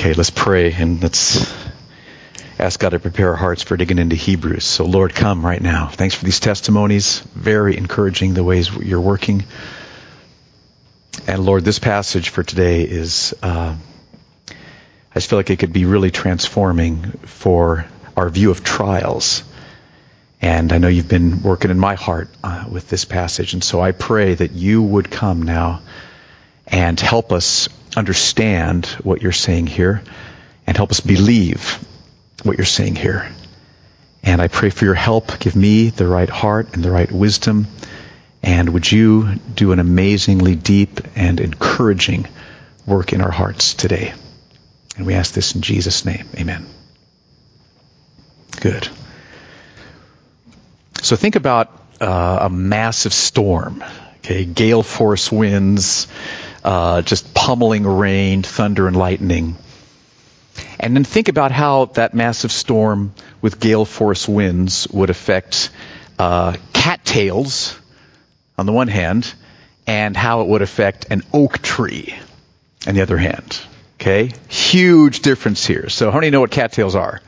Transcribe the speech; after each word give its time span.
Okay, 0.00 0.14
let's 0.14 0.30
pray 0.30 0.72
and 0.72 1.02
let's 1.02 1.46
ask 2.58 2.80
God 2.80 2.88
to 2.92 2.98
prepare 2.98 3.28
our 3.32 3.36
hearts 3.36 3.62
for 3.62 3.76
digging 3.76 3.98
into 3.98 4.16
Hebrews. 4.16 4.64
So, 4.64 4.86
Lord, 4.86 5.14
come 5.14 5.44
right 5.44 5.60
now. 5.60 5.88
Thanks 5.88 6.14
for 6.14 6.24
these 6.24 6.40
testimonies. 6.40 7.18
Very 7.34 7.76
encouraging 7.76 8.32
the 8.32 8.42
ways 8.42 8.74
you're 8.74 8.98
working. 8.98 9.44
And 11.26 11.44
Lord, 11.44 11.66
this 11.66 11.78
passage 11.78 12.30
for 12.30 12.42
today 12.42 12.80
is, 12.84 13.34
uh, 13.42 13.76
I 14.48 14.54
just 15.12 15.28
feel 15.28 15.38
like 15.38 15.50
it 15.50 15.58
could 15.58 15.74
be 15.74 15.84
really 15.84 16.10
transforming 16.10 17.02
for 17.26 17.84
our 18.16 18.30
view 18.30 18.50
of 18.50 18.64
trials. 18.64 19.42
And 20.40 20.72
I 20.72 20.78
know 20.78 20.88
you've 20.88 21.08
been 21.10 21.42
working 21.42 21.70
in 21.70 21.78
my 21.78 21.94
heart 21.94 22.30
uh, 22.42 22.64
with 22.72 22.88
this 22.88 23.04
passage. 23.04 23.52
And 23.52 23.62
so 23.62 23.82
I 23.82 23.92
pray 23.92 24.32
that 24.32 24.52
you 24.52 24.82
would 24.82 25.10
come 25.10 25.42
now 25.42 25.82
and 26.70 26.98
help 26.98 27.32
us 27.32 27.68
understand 27.96 28.86
what 29.02 29.22
you're 29.22 29.32
saying 29.32 29.66
here 29.66 30.02
and 30.66 30.76
help 30.76 30.90
us 30.90 31.00
believe 31.00 31.84
what 32.42 32.56
you're 32.56 32.64
saying 32.64 32.96
here. 32.96 33.30
And 34.22 34.40
I 34.40 34.48
pray 34.48 34.70
for 34.70 34.84
your 34.84 34.94
help. 34.94 35.38
Give 35.38 35.56
me 35.56 35.90
the 35.90 36.06
right 36.06 36.28
heart 36.28 36.74
and 36.74 36.84
the 36.84 36.90
right 36.90 37.10
wisdom. 37.10 37.66
And 38.42 38.70
would 38.70 38.90
you 38.90 39.34
do 39.54 39.72
an 39.72 39.78
amazingly 39.78 40.54
deep 40.54 41.00
and 41.16 41.40
encouraging 41.40 42.28
work 42.86 43.12
in 43.12 43.20
our 43.20 43.30
hearts 43.30 43.74
today? 43.74 44.12
And 44.96 45.06
we 45.06 45.14
ask 45.14 45.32
this 45.34 45.54
in 45.54 45.62
Jesus' 45.62 46.04
name. 46.04 46.26
Amen. 46.36 46.66
Good. 48.60 48.88
So 51.02 51.16
think 51.16 51.36
about 51.36 51.70
uh, 52.00 52.38
a 52.42 52.50
massive 52.50 53.12
storm, 53.12 53.82
okay, 54.18 54.44
gale 54.44 54.82
force 54.82 55.32
winds, 55.32 56.06
uh, 56.64 57.02
just 57.02 57.34
pummeling 57.34 57.86
rain, 57.86 58.42
thunder, 58.42 58.86
and 58.86 58.96
lightning. 58.96 59.56
And 60.78 60.94
then 60.96 61.04
think 61.04 61.28
about 61.28 61.52
how 61.52 61.86
that 61.86 62.14
massive 62.14 62.52
storm 62.52 63.14
with 63.40 63.60
gale 63.60 63.84
force 63.84 64.28
winds 64.28 64.88
would 64.88 65.10
affect 65.10 65.70
uh, 66.18 66.56
cattails 66.72 67.78
on 68.58 68.66
the 68.66 68.72
one 68.72 68.88
hand, 68.88 69.32
and 69.86 70.14
how 70.14 70.42
it 70.42 70.48
would 70.48 70.60
affect 70.60 71.06
an 71.10 71.22
oak 71.32 71.62
tree 71.62 72.14
on 72.86 72.94
the 72.94 73.00
other 73.00 73.16
hand. 73.16 73.58
Okay? 73.98 74.32
Huge 74.48 75.20
difference 75.20 75.64
here. 75.64 75.88
So 75.88 76.10
how 76.10 76.18
many 76.18 76.30
know 76.30 76.40
what 76.40 76.50
cattails 76.50 76.94
are? 76.94 77.22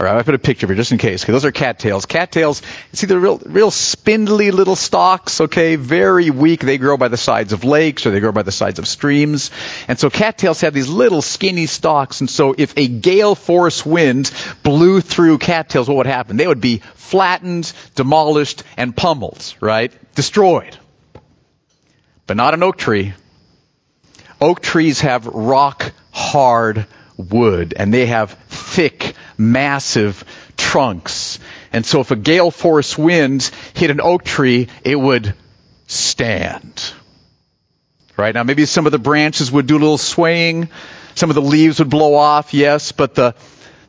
All 0.00 0.06
right, 0.06 0.16
I 0.16 0.22
put 0.22 0.36
a 0.36 0.38
picture 0.38 0.66
of 0.66 0.70
here 0.70 0.76
just 0.76 0.92
in 0.92 0.98
case. 0.98 1.24
Okay, 1.24 1.32
those 1.32 1.44
are 1.44 1.50
cattails. 1.50 2.06
Cattails, 2.06 2.62
see 2.92 3.08
the 3.08 3.18
real, 3.18 3.38
real 3.38 3.72
spindly 3.72 4.52
little 4.52 4.76
stalks. 4.76 5.40
Okay, 5.40 5.74
very 5.74 6.30
weak. 6.30 6.60
They 6.60 6.78
grow 6.78 6.96
by 6.96 7.08
the 7.08 7.16
sides 7.16 7.52
of 7.52 7.64
lakes 7.64 8.06
or 8.06 8.12
they 8.12 8.20
grow 8.20 8.30
by 8.30 8.44
the 8.44 8.52
sides 8.52 8.78
of 8.78 8.86
streams. 8.86 9.50
And 9.88 9.98
so 9.98 10.08
cattails 10.08 10.60
have 10.60 10.72
these 10.72 10.88
little 10.88 11.20
skinny 11.20 11.66
stalks. 11.66 12.20
And 12.20 12.30
so 12.30 12.54
if 12.56 12.74
a 12.76 12.86
gale 12.86 13.34
force 13.34 13.84
wind 13.84 14.30
blew 14.62 15.00
through 15.00 15.38
cattails, 15.38 15.88
what 15.88 15.96
would 15.96 16.06
happen? 16.06 16.36
They 16.36 16.46
would 16.46 16.60
be 16.60 16.78
flattened, 16.94 17.72
demolished, 17.96 18.62
and 18.76 18.96
pummeled. 18.96 19.54
Right, 19.60 19.92
destroyed. 20.14 20.78
But 22.28 22.36
not 22.36 22.54
an 22.54 22.62
oak 22.62 22.78
tree. 22.78 23.14
Oak 24.40 24.60
trees 24.60 25.00
have 25.00 25.26
rock 25.26 25.92
hard 26.12 26.86
wood 27.16 27.74
and 27.76 27.92
they 27.92 28.06
have 28.06 28.30
thick 28.48 29.07
massive 29.38 30.24
trunks. 30.56 31.38
And 31.72 31.86
so 31.86 32.00
if 32.00 32.10
a 32.10 32.16
gale 32.16 32.50
force 32.50 32.98
wind 32.98 33.50
hit 33.74 33.90
an 33.90 34.00
oak 34.00 34.24
tree, 34.24 34.68
it 34.84 34.96
would 34.96 35.34
stand. 35.86 36.92
Right? 38.16 38.34
Now 38.34 38.42
maybe 38.42 38.66
some 38.66 38.86
of 38.86 38.92
the 38.92 38.98
branches 38.98 39.50
would 39.50 39.66
do 39.66 39.76
a 39.76 39.78
little 39.78 39.98
swaying. 39.98 40.68
Some 41.14 41.30
of 41.30 41.34
the 41.34 41.42
leaves 41.42 41.78
would 41.78 41.90
blow 41.90 42.14
off, 42.14 42.52
yes, 42.54 42.92
but 42.92 43.14
the, 43.14 43.34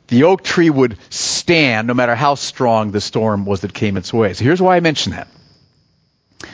the 0.08 0.23
oak 0.23 0.44
tree 0.44 0.70
would 0.70 0.97
stand 1.09 1.88
no 1.88 1.94
matter 1.94 2.16
how 2.16 2.36
strong 2.36 2.92
the 2.92 3.02
storm 3.02 3.45
was 3.45 3.61
that 3.61 3.73
came 3.73 3.97
its 3.97 4.14
way. 4.14 4.33
So 4.33 4.44
here's 4.44 4.61
why 4.61 4.75
I 4.75 4.80
mention 4.80 5.11
that. 5.11 5.27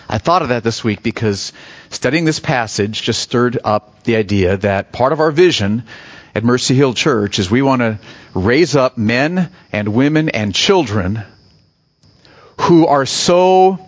I 0.10 0.18
thought 0.18 0.42
of 0.42 0.50
that 0.50 0.64
this 0.64 0.84
week 0.84 1.04
because 1.04 1.54
studying 1.90 2.26
this 2.26 2.40
passage 2.40 3.02
just 3.02 3.22
stirred 3.22 3.58
up 3.64 4.04
the 4.04 4.16
idea 4.16 4.58
that 4.58 4.92
part 4.92 5.14
of 5.14 5.20
our 5.20 5.32
vision 5.32 5.84
at 6.36 6.44
Mercy 6.44 6.76
Hill 6.76 6.94
Church 6.94 7.40
is 7.40 7.50
we 7.50 7.62
want 7.62 7.80
to 7.80 7.98
raise 8.34 8.76
up 8.76 8.98
men 8.98 9.50
and 9.72 9.88
women 9.88 10.28
and 10.28 10.54
children 10.54 11.24
who 12.60 12.86
are 12.88 13.06
so 13.06 13.80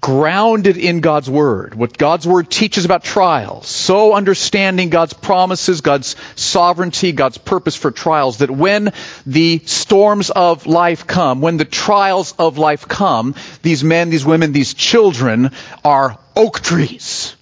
grounded 0.00 0.76
in 0.76 1.00
God's 1.00 1.28
Word, 1.28 1.74
what 1.74 1.98
God's 1.98 2.26
Word 2.26 2.50
teaches 2.50 2.84
about 2.84 3.02
trials, 3.02 3.66
so 3.66 4.14
understanding 4.14 4.90
God's 4.90 5.12
promises, 5.12 5.80
God's 5.80 6.14
sovereignty, 6.36 7.10
God's 7.10 7.38
purpose 7.38 7.74
for 7.74 7.90
trials, 7.90 8.38
that 8.38 8.50
when 8.50 8.92
the 9.26 9.60
storms 9.64 10.30
of 10.30 10.66
life 10.66 11.06
come, 11.08 11.40
when 11.40 11.56
the 11.56 11.64
trials 11.64 12.32
of 12.38 12.58
life 12.58 12.86
come, 12.86 13.34
these 13.62 13.82
men, 13.82 14.10
these 14.10 14.24
women, 14.24 14.52
these 14.52 14.74
children 14.74 15.50
are 15.84 16.18
oak 16.36 16.60
trees 16.60 17.36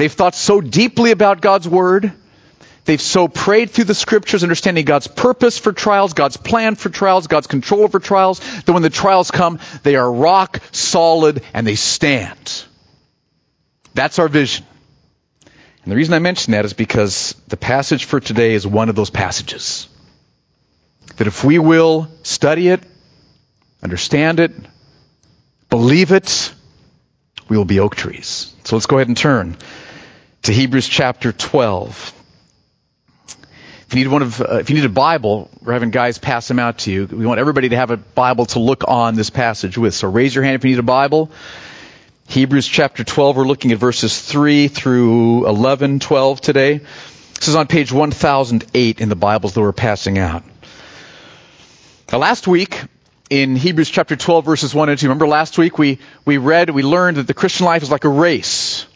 They've 0.00 0.10
thought 0.10 0.34
so 0.34 0.62
deeply 0.62 1.10
about 1.10 1.42
God's 1.42 1.68
Word. 1.68 2.10
They've 2.86 2.98
so 2.98 3.28
prayed 3.28 3.68
through 3.68 3.84
the 3.84 3.94
scriptures, 3.94 4.42
understanding 4.42 4.86
God's 4.86 5.06
purpose 5.06 5.58
for 5.58 5.74
trials, 5.74 6.14
God's 6.14 6.38
plan 6.38 6.74
for 6.74 6.88
trials, 6.88 7.26
God's 7.26 7.46
control 7.46 7.82
over 7.82 7.98
trials, 7.98 8.40
that 8.62 8.72
when 8.72 8.80
the 8.80 8.88
trials 8.88 9.30
come, 9.30 9.58
they 9.82 9.96
are 9.96 10.10
rock 10.10 10.62
solid 10.72 11.42
and 11.52 11.66
they 11.66 11.74
stand. 11.74 12.64
That's 13.92 14.18
our 14.18 14.28
vision. 14.28 14.64
And 15.44 15.92
the 15.92 15.96
reason 15.96 16.14
I 16.14 16.18
mention 16.18 16.52
that 16.52 16.64
is 16.64 16.72
because 16.72 17.34
the 17.48 17.58
passage 17.58 18.06
for 18.06 18.20
today 18.20 18.54
is 18.54 18.66
one 18.66 18.88
of 18.88 18.94
those 18.94 19.10
passages. 19.10 19.86
That 21.18 21.26
if 21.26 21.44
we 21.44 21.58
will 21.58 22.08
study 22.22 22.68
it, 22.68 22.80
understand 23.82 24.40
it, 24.40 24.52
believe 25.68 26.10
it, 26.10 26.54
we 27.50 27.58
will 27.58 27.66
be 27.66 27.80
oak 27.80 27.96
trees. 27.96 28.50
So 28.64 28.76
let's 28.76 28.86
go 28.86 28.96
ahead 28.96 29.08
and 29.08 29.16
turn 29.16 29.58
to 30.42 30.52
Hebrews 30.52 30.88
chapter 30.88 31.32
12. 31.32 32.14
If 33.86 33.94
you 33.94 34.04
need 34.04 34.08
one 34.08 34.22
of, 34.22 34.40
uh, 34.40 34.58
if 34.60 34.70
you 34.70 34.76
need 34.76 34.84
a 34.84 34.88
Bible, 34.88 35.50
we're 35.60 35.72
having 35.72 35.90
guys 35.90 36.18
pass 36.18 36.48
them 36.48 36.58
out 36.58 36.78
to 36.80 36.92
you. 36.92 37.06
We 37.06 37.26
want 37.26 37.40
everybody 37.40 37.70
to 37.70 37.76
have 37.76 37.90
a 37.90 37.96
Bible 37.96 38.46
to 38.46 38.58
look 38.58 38.84
on 38.88 39.16
this 39.16 39.30
passage 39.30 39.76
with. 39.76 39.94
So 39.94 40.08
raise 40.08 40.34
your 40.34 40.44
hand 40.44 40.54
if 40.54 40.64
you 40.64 40.70
need 40.70 40.78
a 40.78 40.84
Bible. 40.84 41.30
Hebrews 42.28 42.66
chapter 42.66 43.02
12, 43.02 43.36
we're 43.36 43.46
looking 43.46 43.72
at 43.72 43.78
verses 43.78 44.18
3 44.18 44.68
through 44.68 45.48
11, 45.48 45.98
12 45.98 46.40
today. 46.40 46.80
This 47.34 47.48
is 47.48 47.56
on 47.56 47.66
page 47.66 47.92
1008 47.92 49.00
in 49.00 49.08
the 49.08 49.16
Bibles 49.16 49.54
that 49.54 49.60
we're 49.60 49.72
passing 49.72 50.18
out. 50.18 50.44
Now 52.12 52.18
last 52.18 52.46
week, 52.46 52.80
in 53.28 53.56
Hebrews 53.56 53.90
chapter 53.90 54.16
12 54.16 54.44
verses 54.44 54.74
1 54.74 54.88
and 54.88 54.98
2, 54.98 55.06
remember 55.06 55.26
last 55.26 55.58
week 55.58 55.76
we, 55.76 55.98
we 56.24 56.38
read, 56.38 56.70
we 56.70 56.82
learned 56.82 57.16
that 57.16 57.26
the 57.26 57.34
Christian 57.34 57.66
life 57.66 57.82
is 57.82 57.90
like 57.90 58.04
a 58.04 58.08
race. 58.08 58.86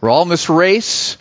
We're 0.00 0.10
all 0.10 0.22
in 0.22 0.28
this 0.28 0.48
race. 0.48 1.16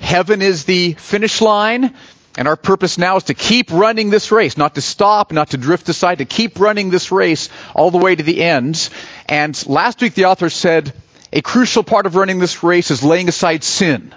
Heaven 0.00 0.42
is 0.42 0.64
the 0.64 0.94
finish 0.94 1.40
line. 1.40 1.94
And 2.36 2.46
our 2.46 2.56
purpose 2.56 2.98
now 2.98 3.16
is 3.16 3.24
to 3.24 3.34
keep 3.34 3.72
running 3.72 4.10
this 4.10 4.30
race, 4.30 4.56
not 4.56 4.76
to 4.76 4.80
stop, 4.80 5.32
not 5.32 5.50
to 5.50 5.56
drift 5.56 5.88
aside, 5.88 6.18
to 6.18 6.24
keep 6.24 6.60
running 6.60 6.88
this 6.88 7.10
race 7.10 7.48
all 7.74 7.90
the 7.90 7.98
way 7.98 8.14
to 8.14 8.22
the 8.22 8.44
end. 8.44 8.90
And 9.26 9.60
last 9.66 10.00
week 10.00 10.14
the 10.14 10.26
author 10.26 10.48
said, 10.48 10.92
a 11.32 11.42
crucial 11.42 11.82
part 11.82 12.06
of 12.06 12.14
running 12.14 12.38
this 12.38 12.62
race 12.62 12.92
is 12.92 13.02
laying 13.02 13.28
aside 13.28 13.64
sin. 13.64 14.14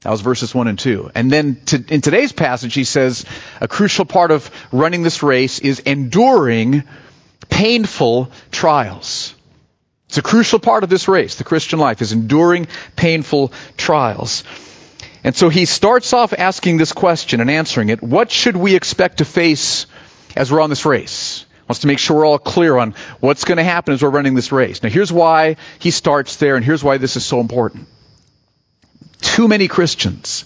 That 0.00 0.10
was 0.10 0.22
verses 0.22 0.54
1 0.54 0.68
and 0.68 0.78
2. 0.78 1.10
And 1.14 1.30
then 1.30 1.60
to, 1.66 1.84
in 1.88 2.00
today's 2.00 2.32
passage, 2.32 2.72
he 2.72 2.84
says 2.84 3.26
a 3.60 3.68
crucial 3.68 4.06
part 4.06 4.30
of 4.30 4.50
running 4.72 5.02
this 5.02 5.22
race 5.22 5.58
is 5.58 5.80
enduring 5.80 6.84
painful 7.50 8.30
trials. 8.50 9.34
It's 10.10 10.18
a 10.18 10.22
crucial 10.22 10.58
part 10.58 10.82
of 10.82 10.90
this 10.90 11.06
race, 11.06 11.36
the 11.36 11.44
Christian 11.44 11.78
life, 11.78 12.02
is 12.02 12.10
enduring 12.10 12.66
painful 12.96 13.52
trials. 13.76 14.42
And 15.22 15.36
so 15.36 15.48
he 15.50 15.66
starts 15.66 16.12
off 16.12 16.32
asking 16.36 16.78
this 16.78 16.92
question 16.92 17.40
and 17.40 17.48
answering 17.48 17.90
it. 17.90 18.02
What 18.02 18.32
should 18.32 18.56
we 18.56 18.74
expect 18.74 19.18
to 19.18 19.24
face 19.24 19.86
as 20.34 20.50
we're 20.50 20.62
on 20.62 20.68
this 20.68 20.84
race? 20.84 21.46
Wants 21.68 21.82
to 21.82 21.86
make 21.86 22.00
sure 22.00 22.16
we're 22.16 22.26
all 22.26 22.40
clear 22.40 22.76
on 22.76 22.96
what's 23.20 23.44
going 23.44 23.58
to 23.58 23.62
happen 23.62 23.94
as 23.94 24.02
we're 24.02 24.10
running 24.10 24.34
this 24.34 24.50
race. 24.50 24.82
Now 24.82 24.88
here's 24.88 25.12
why 25.12 25.54
he 25.78 25.92
starts 25.92 26.34
there 26.38 26.56
and 26.56 26.64
here's 26.64 26.82
why 26.82 26.98
this 26.98 27.14
is 27.14 27.24
so 27.24 27.38
important. 27.38 27.86
Too 29.20 29.46
many 29.46 29.68
Christians 29.68 30.44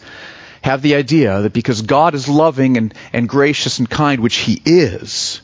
have 0.61 0.83
the 0.83 0.97
idea 0.97 1.41
that 1.41 1.55
because 1.55 1.81
God 1.81 2.15
is 2.15 2.29
loving 2.29 2.77
and, 2.77 2.93
and 3.15 3.27
gracious 3.27 3.79
and 3.79 3.89
kind, 3.89 4.21
which 4.21 4.37
he 4.37 4.61
is, 4.67 5.41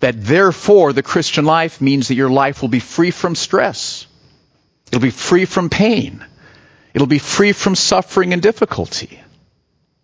that 0.00 0.22
therefore 0.22 0.92
the 0.92 1.02
Christian 1.02 1.44
life 1.44 1.80
means 1.80 2.08
that 2.08 2.14
your 2.14 2.30
life 2.30 2.62
will 2.62 2.68
be 2.68 2.80
free 2.80 3.10
from 3.10 3.34
stress. 3.34 4.06
It'll 4.88 5.00
be 5.00 5.10
free 5.10 5.44
from 5.44 5.70
pain. 5.70 6.24
It'll 6.94 7.06
be 7.06 7.18
free 7.18 7.52
from 7.52 7.74
suffering 7.74 8.32
and 8.32 8.40
difficulty. 8.40 9.20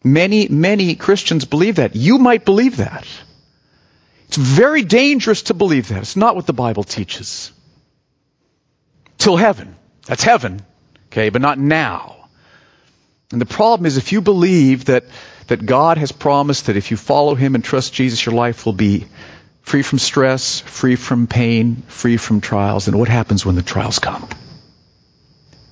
Many, 0.02 0.48
many 0.48 0.94
Christians 0.96 1.44
believe 1.44 1.76
that. 1.76 1.96
You 1.96 2.18
might 2.18 2.44
believe 2.44 2.76
that. 2.76 3.06
It's 4.28 4.36
very 4.36 4.82
dangerous 4.82 5.42
to 5.42 5.54
believe 5.54 5.88
that. 5.88 5.98
It's 5.98 6.16
not 6.16 6.36
what 6.36 6.46
the 6.46 6.52
Bible 6.52 6.84
teaches. 6.84 7.52
Till 9.16 9.36
heaven. 9.36 9.76
That's 10.06 10.22
heaven. 10.22 10.60
Okay, 11.06 11.30
but 11.30 11.40
not 11.40 11.58
now. 11.58 12.28
And 13.30 13.40
the 13.40 13.46
problem 13.46 13.86
is 13.86 13.96
if 13.96 14.12
you 14.12 14.20
believe 14.20 14.86
that, 14.86 15.04
that 15.46 15.64
God 15.64 15.98
has 15.98 16.12
promised 16.12 16.66
that 16.66 16.76
if 16.76 16.90
you 16.90 16.96
follow 16.96 17.34
Him 17.34 17.54
and 17.54 17.64
trust 17.64 17.94
Jesus, 17.94 18.24
your 18.26 18.34
life 18.34 18.66
will 18.66 18.72
be 18.72 19.06
free 19.64 19.82
from 19.82 19.98
stress, 19.98 20.60
free 20.60 20.94
from 20.94 21.26
pain, 21.26 21.82
free 21.88 22.18
from 22.18 22.40
trials, 22.40 22.86
And 22.86 22.98
what 22.98 23.08
happens 23.08 23.44
when 23.44 23.56
the 23.56 23.62
trials 23.62 23.98
come? 23.98 24.28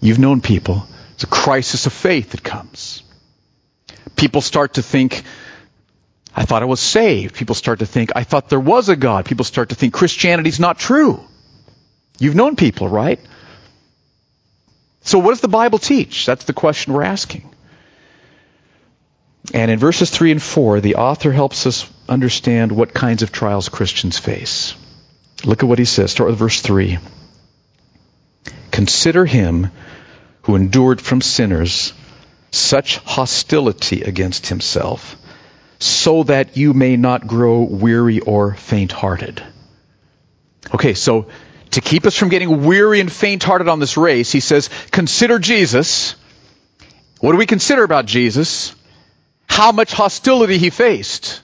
You've 0.00 0.18
known 0.18 0.40
people. 0.40 0.86
It's 1.14 1.24
a 1.24 1.26
crisis 1.26 1.86
of 1.86 1.92
faith 1.92 2.30
that 2.30 2.42
comes. 2.42 3.02
People 4.16 4.40
start 4.40 4.74
to 4.74 4.82
think, 4.82 5.22
I 6.34 6.46
thought 6.46 6.62
I 6.62 6.64
was 6.64 6.80
saved. 6.80 7.34
People 7.34 7.54
start 7.54 7.80
to 7.80 7.86
think, 7.86 8.10
I 8.16 8.24
thought 8.24 8.48
there 8.48 8.58
was 8.58 8.88
a 8.88 8.96
God. 8.96 9.26
People 9.26 9.44
start 9.44 9.68
to 9.68 9.74
think 9.74 9.92
Christianity's 9.92 10.58
not 10.58 10.78
true. 10.78 11.20
You've 12.18 12.34
known 12.34 12.56
people, 12.56 12.88
right? 12.88 13.20
So 15.02 15.18
what 15.18 15.32
does 15.32 15.42
the 15.42 15.48
Bible 15.48 15.78
teach? 15.78 16.24
That's 16.24 16.44
the 16.44 16.54
question 16.54 16.94
we're 16.94 17.02
asking. 17.02 17.51
And 19.52 19.70
in 19.70 19.78
verses 19.78 20.10
3 20.10 20.32
and 20.32 20.42
4, 20.42 20.80
the 20.80 20.96
author 20.96 21.32
helps 21.32 21.66
us 21.66 21.90
understand 22.08 22.72
what 22.72 22.94
kinds 22.94 23.22
of 23.22 23.32
trials 23.32 23.68
Christians 23.68 24.18
face. 24.18 24.74
Look 25.44 25.62
at 25.62 25.68
what 25.68 25.80
he 25.80 25.84
says. 25.84 26.12
Start 26.12 26.30
with 26.30 26.38
verse 26.38 26.60
3. 26.60 26.98
Consider 28.70 29.26
him 29.26 29.70
who 30.42 30.54
endured 30.54 31.00
from 31.00 31.20
sinners 31.20 31.92
such 32.50 32.98
hostility 32.98 34.02
against 34.02 34.46
himself, 34.46 35.16
so 35.78 36.22
that 36.24 36.56
you 36.56 36.74
may 36.74 36.96
not 36.96 37.26
grow 37.26 37.62
weary 37.62 38.20
or 38.20 38.54
faint 38.54 38.92
hearted. 38.92 39.42
Okay, 40.72 40.94
so 40.94 41.26
to 41.72 41.80
keep 41.80 42.06
us 42.06 42.16
from 42.16 42.28
getting 42.28 42.64
weary 42.64 43.00
and 43.00 43.10
faint 43.10 43.42
hearted 43.42 43.68
on 43.68 43.80
this 43.80 43.96
race, 43.96 44.30
he 44.30 44.40
says, 44.40 44.70
consider 44.90 45.38
Jesus. 45.38 46.14
What 47.20 47.32
do 47.32 47.38
we 47.38 47.46
consider 47.46 47.82
about 47.82 48.06
Jesus? 48.06 48.74
How 49.52 49.70
much 49.70 49.92
hostility 49.92 50.56
he 50.56 50.70
faced. 50.70 51.42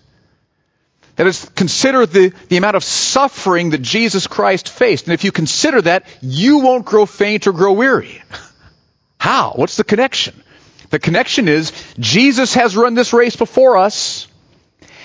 That 1.17 1.27
is, 1.27 1.47
consider 1.55 2.07
the, 2.07 2.33
the 2.49 2.57
amount 2.57 2.77
of 2.77 2.83
suffering 2.83 3.71
that 3.71 3.83
Jesus 3.83 4.27
Christ 4.27 4.71
faced. 4.71 5.05
And 5.05 5.13
if 5.13 5.25
you 5.25 5.31
consider 5.31 5.83
that, 5.83 6.07
you 6.23 6.61
won't 6.61 6.87
grow 6.87 7.05
faint 7.05 7.47
or 7.47 7.53
grow 7.53 7.73
weary. 7.75 8.23
How? 9.21 9.53
What's 9.57 9.77
the 9.77 9.85
connection? 9.85 10.43
The 10.89 10.99
connection 10.99 11.49
is 11.49 11.73
Jesus 11.99 12.55
has 12.55 12.75
run 12.77 12.95
this 12.95 13.13
race 13.13 13.37
before 13.37 13.77
us, 13.77 14.27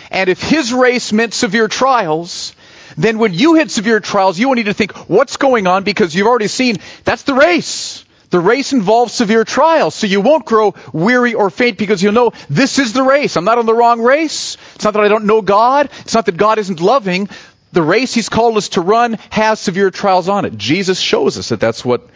and 0.10 0.30
if 0.30 0.42
his 0.42 0.72
race 0.72 1.12
meant 1.12 1.34
severe 1.34 1.68
trials, 1.68 2.56
then 2.96 3.18
when 3.18 3.34
you 3.34 3.56
hit 3.56 3.70
severe 3.70 4.00
trials, 4.00 4.40
you 4.40 4.48
will 4.48 4.56
need 4.56 4.68
to 4.68 4.74
think, 4.74 4.94
what's 5.10 5.36
going 5.36 5.68
on? 5.68 5.84
Because 5.84 6.16
you've 6.16 6.28
already 6.28 6.48
seen 6.48 6.78
that's 7.04 7.24
the 7.24 7.34
race. 7.34 8.03
The 8.34 8.40
race 8.40 8.74
involves 8.74 9.14
severe 9.14 9.44
trials, 9.44 9.94
so 9.94 10.08
you 10.08 10.20
won't 10.20 10.44
grow 10.44 10.74
weary 10.92 11.36
or 11.36 11.52
faint 11.52 11.78
because 11.78 12.02
you'll 12.02 12.14
know 12.14 12.34
this 12.50 12.80
is 12.80 12.92
the 12.92 13.04
race. 13.04 13.38
I'm 13.38 13.46
not 13.46 13.60
on 13.60 13.68
the 13.68 13.76
wrong 13.76 14.02
race. 14.02 14.58
It's 14.74 14.84
not 14.84 14.96
that 14.96 15.04
I 15.04 15.08
don't 15.08 15.26
know 15.26 15.44
God. 15.44 15.92
It's 16.00 16.16
not 16.16 16.26
that 16.26 16.36
God 16.36 16.58
isn't 16.58 16.82
loving. 16.82 17.30
The 17.74 17.84
race 17.84 18.12
He's 18.12 18.30
called 18.30 18.58
us 18.58 18.70
to 18.70 18.82
run 18.82 19.20
has 19.30 19.60
severe 19.60 19.92
trials 19.92 20.30
on 20.30 20.46
it. 20.46 20.58
Jesus 20.58 21.00
shows 21.00 21.38
us 21.38 21.50
that 21.50 21.60
that's 21.60 21.86
what 21.86 22.10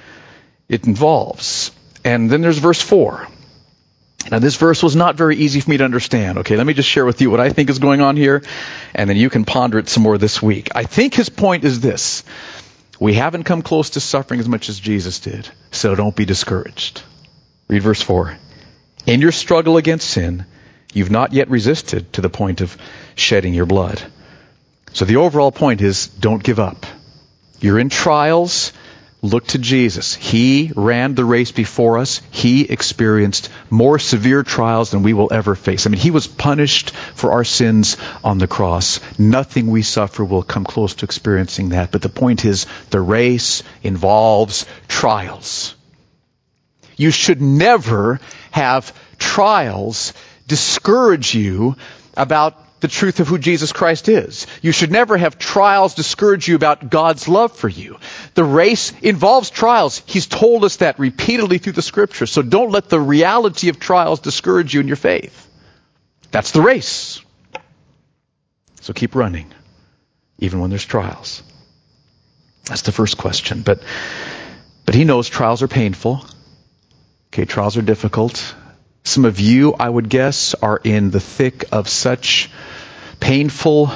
it 0.67 0.87
involves. 0.87 1.69
And 2.03 2.31
then 2.31 2.41
there's 2.41 2.57
verse 2.57 2.81
4. 2.81 3.27
Now, 4.31 4.39
this 4.39 4.55
verse 4.55 4.81
was 4.81 4.95
not 4.95 5.17
very 5.17 5.35
easy 5.35 5.59
for 5.59 5.69
me 5.69 5.77
to 5.77 5.83
understand. 5.83 6.39
Okay, 6.39 6.57
let 6.57 6.65
me 6.65 6.73
just 6.73 6.89
share 6.89 7.05
with 7.05 7.21
you 7.21 7.29
what 7.29 7.39
I 7.39 7.51
think 7.51 7.69
is 7.69 7.77
going 7.77 8.01
on 8.01 8.17
here, 8.17 8.41
and 8.95 9.07
then 9.07 9.17
you 9.17 9.29
can 9.29 9.45
ponder 9.45 9.77
it 9.77 9.87
some 9.87 10.01
more 10.01 10.17
this 10.17 10.41
week. 10.41 10.69
I 10.73 10.83
think 10.83 11.13
his 11.13 11.29
point 11.29 11.63
is 11.63 11.79
this 11.79 12.23
we 12.99 13.13
haven't 13.13 13.43
come 13.43 13.61
close 13.61 13.91
to 13.91 13.99
suffering 13.99 14.39
as 14.39 14.49
much 14.49 14.69
as 14.69 14.79
Jesus 14.79 15.19
did, 15.19 15.49
so 15.71 15.95
don't 15.95 16.15
be 16.15 16.25
discouraged. 16.25 17.01
Read 17.67 17.83
verse 17.83 18.01
4. 18.01 18.37
In 19.05 19.21
your 19.21 19.31
struggle 19.31 19.77
against 19.77 20.09
sin, 20.09 20.45
you've 20.93 21.11
not 21.11 21.33
yet 21.33 21.49
resisted 21.49 22.11
to 22.13 22.21
the 22.21 22.29
point 22.29 22.61
of 22.61 22.77
shedding 23.15 23.53
your 23.53 23.65
blood. 23.65 24.01
So 24.93 25.05
the 25.05 25.17
overall 25.17 25.51
point 25.51 25.81
is 25.81 26.07
don't 26.07 26.43
give 26.43 26.59
up. 26.59 26.85
You're 27.59 27.79
in 27.79 27.89
trials. 27.89 28.73
Look 29.23 29.47
to 29.47 29.57
Jesus. 29.57 30.13
He 30.13 30.71
ran 30.75 31.15
the 31.15 31.25
race 31.25 31.51
before 31.51 31.97
us. 31.97 32.21
He 32.29 32.61
experienced 32.61 33.49
more 33.69 33.97
severe 33.97 34.43
trials 34.43 34.91
than 34.91 35.01
we 35.01 35.13
will 35.13 35.33
ever 35.33 35.55
face. 35.55 35.87
I 35.87 35.89
mean, 35.89 35.99
he 35.99 36.11
was 36.11 36.27
punished 36.27 36.91
for 36.91 37.31
our 37.31 37.43
sins 37.43 37.97
on 38.23 38.37
the 38.37 38.47
cross. 38.47 38.99
Nothing 39.17 39.67
we 39.67 39.81
suffer 39.81 40.23
will 40.23 40.43
come 40.43 40.65
close 40.65 40.93
to 40.95 41.05
experiencing 41.05 41.69
that. 41.69 41.91
But 41.91 42.03
the 42.03 42.09
point 42.09 42.45
is, 42.45 42.67
the 42.91 43.01
race 43.01 43.63
involves 43.81 44.67
trials. 44.87 45.73
You 46.95 47.09
should 47.09 47.41
never 47.41 48.19
have 48.51 48.93
trials 49.17 50.13
discourage 50.47 51.33
you 51.33 51.75
about 52.15 52.66
the 52.79 52.87
truth 52.87 53.19
of 53.19 53.27
who 53.27 53.37
Jesus 53.37 53.73
Christ 53.73 54.07
is. 54.07 54.45
You 54.61 54.71
should 54.71 54.91
never 54.91 55.17
have 55.17 55.39
trials 55.39 55.95
discourage 55.95 56.47
you 56.47 56.55
about 56.55 56.89
God's 56.89 57.27
love 57.27 57.53
for 57.53 57.67
you. 57.67 57.97
The 58.35 58.43
race 58.43 58.93
involves 59.01 59.49
trials. 59.49 60.03
He's 60.05 60.27
told 60.27 60.63
us 60.63 60.77
that 60.77 60.99
repeatedly 60.99 61.57
through 61.57 61.73
the 61.73 61.81
scriptures. 61.81 62.31
So 62.31 62.41
don't 62.41 62.71
let 62.71 62.89
the 62.89 62.99
reality 62.99 63.69
of 63.69 63.79
trials 63.79 64.19
discourage 64.19 64.73
you 64.73 64.81
in 64.81 64.87
your 64.87 64.95
faith. 64.95 65.49
That's 66.31 66.51
the 66.51 66.61
race. 66.61 67.21
So 68.81 68.93
keep 68.93 69.15
running, 69.15 69.51
even 70.37 70.59
when 70.59 70.69
there's 70.69 70.85
trials. 70.85 71.41
That's 72.65 72.83
the 72.83 72.91
first 72.91 73.17
question. 73.17 73.63
But, 73.63 73.81
but 74.85 74.93
he 74.93 75.03
knows 75.03 75.29
trials 75.29 75.63
are 75.63 75.67
painful. 75.67 76.23
Okay, 77.33 77.45
trials 77.45 77.75
are 77.77 77.81
difficult. 77.81 78.55
Some 79.03 79.25
of 79.25 79.39
you, 79.39 79.73
I 79.73 79.89
would 79.89 80.09
guess, 80.09 80.53
are 80.53 80.79
in 80.83 81.11
the 81.11 81.19
thick 81.19 81.65
of 81.71 81.87
such 81.87 82.49
painful, 83.27 83.91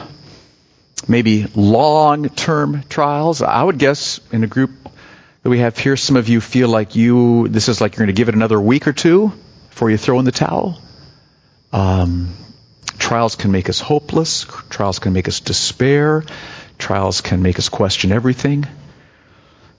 maybe 1.08 1.46
long 1.56 2.28
term 2.28 2.84
trials. 2.90 3.42
I 3.42 3.64
would 3.64 3.78
guess 3.78 4.20
in 4.34 4.44
a 4.44 4.48
group 4.48 4.72
that 5.42 5.50
we 5.50 5.60
have 5.60 5.78
here, 5.78 5.96
some 5.96 6.18
of 6.18 6.28
you 6.28 6.42
feel 6.42 6.68
like 6.68 6.98
you, 6.98 7.48
this 7.48 7.70
is 7.70 7.80
like 7.80 7.94
you're 7.94 8.06
going 8.06 8.14
to 8.14 8.20
give 8.20 8.28
it 8.28 8.36
another 8.36 8.60
week 8.60 8.90
or 8.90 8.92
two 8.92 9.32
before 9.70 9.90
you 9.90 9.96
throw 9.96 10.20
in 10.20 10.26
the 10.26 10.34
towel. 10.34 10.82
Um, 11.72 12.36
trials 12.98 13.38
can 13.38 13.54
make 13.54 13.70
us 13.70 13.80
hopeless. 13.80 14.46
Trials 14.70 15.00
can 15.00 15.14
make 15.14 15.30
us 15.30 15.40
despair. 15.40 16.26
Trials 16.78 17.22
can 17.22 17.42
make 17.42 17.58
us 17.58 17.70
question 17.70 18.12
everything. 18.12 18.66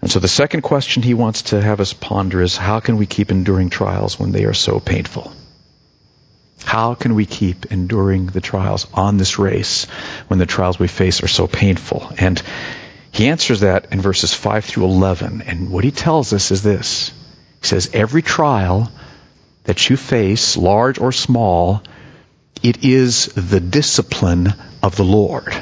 And 0.01 0.11
so 0.11 0.19
the 0.19 0.29
second 0.29 0.63
question 0.63 1.03
he 1.03 1.13
wants 1.13 1.43
to 1.51 1.61
have 1.61 1.79
us 1.81 1.93
ponder 1.93 2.41
is 2.41 2.57
how 2.57 2.81
can 2.81 2.97
we 2.97 3.05
keep 3.05 3.31
enduring 3.31 3.69
trials 3.69 4.19
when 4.19 4.33
they 4.33 4.47
are 4.47 4.55
so 4.55 4.81
painful? 4.81 5.31
How 6.65 6.95
can 6.95 7.15
we 7.15 7.27
keep 7.27 7.73
enduring 7.73 8.27
the 8.27 8.41
trials 8.41 8.87
on 8.95 9.17
this 9.17 9.39
race 9.39 9.87
when 10.29 10.39
the 10.39 10.47
trials 10.47 10.79
we 10.79 10.89
face 10.89 11.23
are 11.23 11.29
so 11.29 11.47
painful? 11.47 12.13
And 12.19 12.43
he 13.11 13.29
answers 13.29 13.61
that 13.61 13.93
in 13.93 14.01
verses 14.01 14.33
5 14.33 14.65
through 14.65 14.85
11. 14.85 15.43
And 15.43 15.71
what 15.71 15.85
he 15.85 15.91
tells 15.91 16.33
us 16.33 16.51
is 16.51 16.63
this. 16.63 17.11
He 17.61 17.67
says, 17.67 17.91
every 17.93 18.23
trial 18.23 18.91
that 19.65 19.89
you 19.89 19.97
face, 19.97 20.57
large 20.57 20.99
or 20.99 21.13
small, 21.13 21.83
it 22.63 22.85
is 22.85 23.27
the 23.27 23.61
discipline 23.61 24.55
of 24.83 24.97
the 24.97 25.05
Lord. 25.05 25.55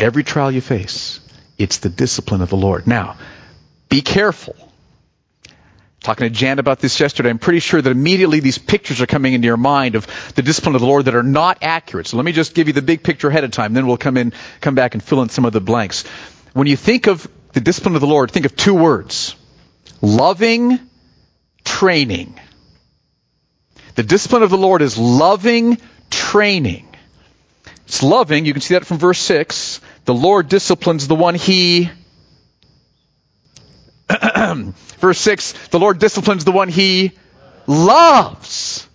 Every 0.00 0.24
trial 0.24 0.50
you 0.50 0.60
face, 0.60 1.20
it's 1.58 1.78
the 1.78 1.88
discipline 1.88 2.40
of 2.40 2.48
the 2.48 2.56
Lord. 2.56 2.86
Now, 2.86 3.16
be 3.88 4.00
careful. 4.00 4.71
Talking 6.02 6.26
to 6.26 6.30
Jan 6.30 6.58
about 6.58 6.80
this 6.80 6.98
yesterday, 6.98 7.30
I'm 7.30 7.38
pretty 7.38 7.60
sure 7.60 7.80
that 7.80 7.90
immediately 7.90 8.40
these 8.40 8.58
pictures 8.58 9.00
are 9.00 9.06
coming 9.06 9.34
into 9.34 9.46
your 9.46 9.56
mind 9.56 9.94
of 9.94 10.08
the 10.34 10.42
discipline 10.42 10.74
of 10.74 10.80
the 10.80 10.86
Lord 10.86 11.04
that 11.04 11.14
are 11.14 11.22
not 11.22 11.58
accurate. 11.62 12.08
So 12.08 12.16
let 12.16 12.26
me 12.26 12.32
just 12.32 12.54
give 12.54 12.66
you 12.66 12.72
the 12.72 12.82
big 12.82 13.04
picture 13.04 13.28
ahead 13.28 13.44
of 13.44 13.52
time, 13.52 13.72
then 13.72 13.86
we'll 13.86 13.96
come 13.96 14.16
in, 14.16 14.32
come 14.60 14.74
back 14.74 14.94
and 14.94 15.02
fill 15.02 15.22
in 15.22 15.28
some 15.28 15.44
of 15.44 15.52
the 15.52 15.60
blanks. 15.60 16.04
When 16.54 16.66
you 16.66 16.76
think 16.76 17.06
of 17.06 17.28
the 17.52 17.60
discipline 17.60 17.94
of 17.94 18.00
the 18.00 18.08
Lord, 18.08 18.32
think 18.32 18.46
of 18.46 18.56
two 18.56 18.74
words. 18.74 19.36
Loving 20.00 20.80
training. 21.64 22.38
The 23.94 24.02
discipline 24.02 24.42
of 24.42 24.50
the 24.50 24.58
Lord 24.58 24.82
is 24.82 24.98
loving 24.98 25.78
training. 26.10 26.88
It's 27.86 28.02
loving, 28.02 28.44
you 28.44 28.52
can 28.52 28.62
see 28.62 28.74
that 28.74 28.86
from 28.86 28.98
verse 28.98 29.20
6. 29.20 29.80
The 30.06 30.14
Lord 30.14 30.48
disciplines 30.48 31.06
the 31.06 31.14
one 31.14 31.36
he. 31.36 31.90
Verse 34.98 35.18
6 35.18 35.52
The 35.68 35.78
Lord 35.78 35.98
disciplines 35.98 36.44
the 36.44 36.52
one 36.52 36.68
he 36.68 37.12
loves. 37.66 38.88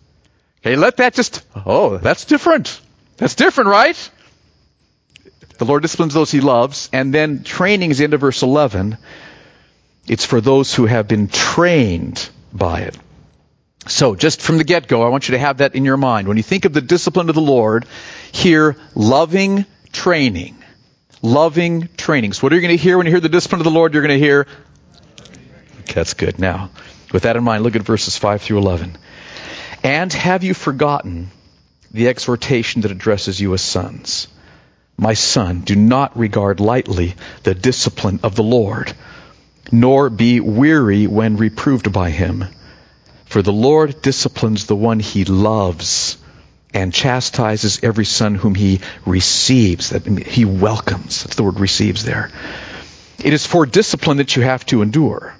Okay, 0.61 0.75
let 0.75 0.97
that 0.97 1.13
just. 1.13 1.43
Oh, 1.65 1.97
that's 1.97 2.25
different. 2.25 2.81
That's 3.17 3.35
different, 3.35 3.69
right? 3.69 4.11
The 5.57 5.65
Lord 5.65 5.81
disciplines 5.81 6.13
those 6.13 6.31
he 6.31 6.41
loves. 6.41 6.89
And 6.93 7.13
then 7.13 7.43
training 7.43 7.91
is 7.91 7.99
into 7.99 8.17
verse 8.17 8.43
11. 8.43 8.97
It's 10.07 10.25
for 10.25 10.39
those 10.39 10.73
who 10.73 10.85
have 10.85 11.07
been 11.07 11.27
trained 11.27 12.29
by 12.53 12.81
it. 12.81 12.97
So, 13.87 14.15
just 14.15 14.41
from 14.41 14.57
the 14.57 14.63
get 14.63 14.87
go, 14.87 15.03
I 15.03 15.09
want 15.09 15.29
you 15.29 15.33
to 15.33 15.39
have 15.39 15.57
that 15.57 15.75
in 15.75 15.85
your 15.85 15.97
mind. 15.97 16.27
When 16.27 16.37
you 16.37 16.43
think 16.43 16.65
of 16.65 16.73
the 16.73 16.81
discipline 16.81 17.29
of 17.29 17.35
the 17.35 17.41
Lord, 17.41 17.85
hear 18.31 18.75
loving 18.95 19.65
training 19.91 20.57
loving 21.21 21.89
training. 21.97 22.33
So 22.33 22.41
what 22.43 22.51
are 22.51 22.55
you 22.55 22.61
going 22.61 22.77
to 22.77 22.81
hear 22.81 22.97
when 22.97 23.05
you 23.05 23.11
hear 23.11 23.19
the 23.19 23.29
discipline 23.29 23.61
of 23.61 23.65
the 23.65 23.71
Lord? 23.71 23.93
You're 23.93 24.03
going 24.03 24.19
to 24.19 24.23
hear, 24.23 24.47
that's 25.97 26.13
good. 26.13 26.37
Now, 26.37 26.69
With 27.11 27.23
that 27.23 27.37
in 27.37 27.43
mind, 27.43 27.63
look 27.63 27.75
at 27.75 27.81
verses 27.81 28.17
5 28.17 28.41
through 28.41 28.59
11. 28.59 28.97
And 29.83 30.13
have 30.13 30.43
you 30.43 30.53
forgotten 30.53 31.31
the 31.91 32.09
exhortation 32.09 32.81
that 32.81 32.91
addresses 32.91 33.39
you 33.39 33.53
as 33.53 33.61
sons? 33.61 34.27
My 34.97 35.13
son, 35.13 35.61
do 35.61 35.75
not 35.75 36.17
regard 36.17 36.59
lightly 36.59 37.15
the 37.43 37.55
discipline 37.55 38.19
of 38.23 38.35
the 38.35 38.43
Lord, 38.43 38.93
nor 39.71 40.09
be 40.09 40.39
weary 40.39 41.07
when 41.07 41.37
reproved 41.37 41.91
by 41.91 42.09
him. 42.09 42.45
For 43.25 43.41
the 43.41 43.53
Lord 43.53 44.01
disciplines 44.01 44.65
the 44.65 44.75
one 44.75 44.99
he 44.99 45.25
loves 45.25 46.17
and 46.73 46.93
chastises 46.93 47.79
every 47.81 48.05
son 48.05 48.35
whom 48.35 48.53
he 48.53 48.81
receives, 49.05 49.89
that 49.89 50.05
he 50.05 50.45
welcomes. 50.45 51.23
That's 51.23 51.35
the 51.35 51.43
word 51.43 51.59
receives 51.59 52.03
there. 52.03 52.31
It 53.23 53.33
is 53.33 53.47
for 53.47 53.65
discipline 53.65 54.17
that 54.17 54.35
you 54.35 54.43
have 54.43 54.65
to 54.67 54.81
endure. 54.83 55.33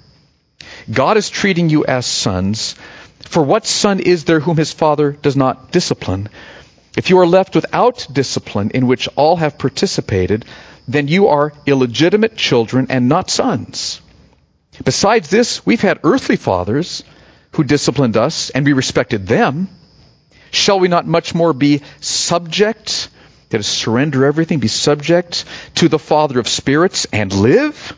God 0.90 1.16
is 1.16 1.30
treating 1.30 1.68
you 1.68 1.84
as 1.84 2.06
sons. 2.06 2.74
For 3.20 3.42
what 3.42 3.66
son 3.66 4.00
is 4.00 4.24
there 4.24 4.40
whom 4.40 4.56
his 4.56 4.72
father 4.72 5.12
does 5.12 5.36
not 5.36 5.70
discipline? 5.70 6.28
If 6.96 7.10
you 7.10 7.18
are 7.18 7.26
left 7.26 7.54
without 7.54 8.06
discipline 8.10 8.70
in 8.74 8.86
which 8.86 9.08
all 9.14 9.36
have 9.36 9.58
participated, 9.58 10.44
then 10.86 11.06
you 11.06 11.28
are 11.28 11.52
illegitimate 11.66 12.36
children 12.36 12.86
and 12.90 13.08
not 13.08 13.30
sons. 13.30 14.00
Besides 14.84 15.28
this, 15.28 15.66
we've 15.66 15.80
had 15.80 16.00
earthly 16.02 16.36
fathers 16.36 17.04
who 17.52 17.64
disciplined 17.64 18.16
us, 18.16 18.50
and 18.50 18.64
we 18.64 18.72
respected 18.72 19.26
them. 19.26 19.68
Shall 20.50 20.80
we 20.80 20.88
not 20.88 21.06
much 21.06 21.34
more 21.34 21.52
be 21.52 21.82
subject, 22.00 23.10
that 23.50 23.60
is, 23.60 23.66
surrender 23.66 24.24
everything, 24.24 24.60
be 24.60 24.68
subject 24.68 25.44
to 25.76 25.88
the 25.88 25.98
Father 25.98 26.38
of 26.38 26.48
spirits 26.48 27.06
and 27.12 27.32
live? 27.32 27.96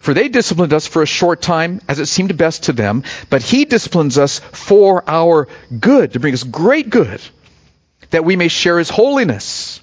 For 0.00 0.14
they 0.14 0.28
disciplined 0.28 0.72
us 0.72 0.86
for 0.86 1.02
a 1.02 1.06
short 1.06 1.42
time 1.42 1.80
as 1.86 1.98
it 1.98 2.06
seemed 2.06 2.36
best 2.36 2.64
to 2.64 2.72
them, 2.72 3.04
but 3.28 3.42
he 3.42 3.66
disciplines 3.66 4.16
us 4.16 4.38
for 4.38 5.04
our 5.06 5.46
good, 5.78 6.14
to 6.14 6.20
bring 6.20 6.32
us 6.32 6.42
great 6.42 6.88
good, 6.88 7.20
that 8.08 8.24
we 8.24 8.34
may 8.34 8.48
share 8.48 8.78
his 8.78 8.88
holiness. 8.88 9.80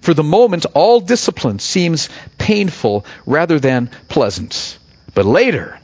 For 0.00 0.12
the 0.12 0.24
moment, 0.24 0.66
all 0.74 1.00
discipline 1.00 1.60
seems 1.60 2.08
painful 2.36 3.06
rather 3.24 3.60
than 3.60 3.90
pleasant. 4.08 4.78
But 5.14 5.24
later, 5.24 5.78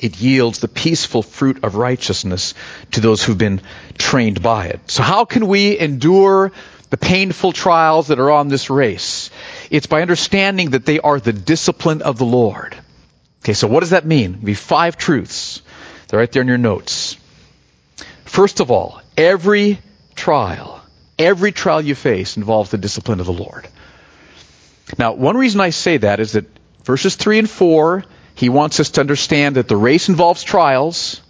it 0.00 0.20
yields 0.20 0.58
the 0.58 0.66
peaceful 0.66 1.22
fruit 1.22 1.62
of 1.62 1.76
righteousness 1.76 2.54
to 2.92 3.00
those 3.00 3.22
who've 3.22 3.38
been 3.38 3.60
trained 3.96 4.42
by 4.42 4.66
it. 4.66 4.80
So 4.90 5.04
how 5.04 5.24
can 5.24 5.46
we 5.46 5.78
endure 5.78 6.50
the 6.90 6.96
painful 6.96 7.52
trials 7.52 8.08
that 8.08 8.18
are 8.18 8.30
on 8.30 8.48
this 8.48 8.70
race? 8.70 9.30
It's 9.70 9.86
by 9.86 10.02
understanding 10.02 10.70
that 10.70 10.84
they 10.84 11.00
are 11.00 11.18
the 11.18 11.32
discipline 11.32 12.02
of 12.02 12.18
the 12.18 12.24
Lord. 12.24 12.76
Okay, 13.42 13.54
so 13.54 13.68
what 13.68 13.80
does 13.80 13.90
that 13.90 14.04
mean? 14.04 14.40
We 14.42 14.52
have 14.52 14.58
five 14.58 14.96
truths. 14.96 15.62
They're 16.08 16.20
right 16.20 16.30
there 16.30 16.42
in 16.42 16.48
your 16.48 16.58
notes. 16.58 17.16
First 18.24 18.60
of 18.60 18.70
all, 18.70 19.00
every 19.16 19.80
trial, 20.14 20.82
every 21.18 21.52
trial 21.52 21.80
you 21.80 21.94
face 21.94 22.36
involves 22.36 22.70
the 22.70 22.78
discipline 22.78 23.20
of 23.20 23.26
the 23.26 23.32
Lord. 23.32 23.66
Now, 24.98 25.12
one 25.12 25.36
reason 25.36 25.60
I 25.60 25.70
say 25.70 25.98
that 25.98 26.20
is 26.20 26.32
that 26.32 26.46
verses 26.84 27.16
3 27.16 27.40
and 27.40 27.50
4, 27.50 28.04
he 28.34 28.48
wants 28.48 28.80
us 28.80 28.90
to 28.90 29.00
understand 29.00 29.56
that 29.56 29.68
the 29.68 29.76
race 29.76 30.08
involves 30.08 30.42
trials. 30.42 31.20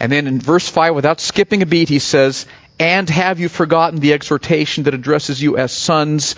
And 0.00 0.10
then 0.10 0.26
in 0.26 0.40
verse 0.40 0.68
5, 0.68 0.94
without 0.94 1.20
skipping 1.20 1.62
a 1.62 1.66
beat, 1.66 1.88
he 1.88 1.98
says, 1.98 2.46
And 2.78 3.08
have 3.08 3.38
you 3.38 3.48
forgotten 3.48 4.00
the 4.00 4.12
exhortation 4.12 4.84
that 4.84 4.94
addresses 4.94 5.40
you 5.40 5.56
as 5.56 5.72
sons? 5.72 6.34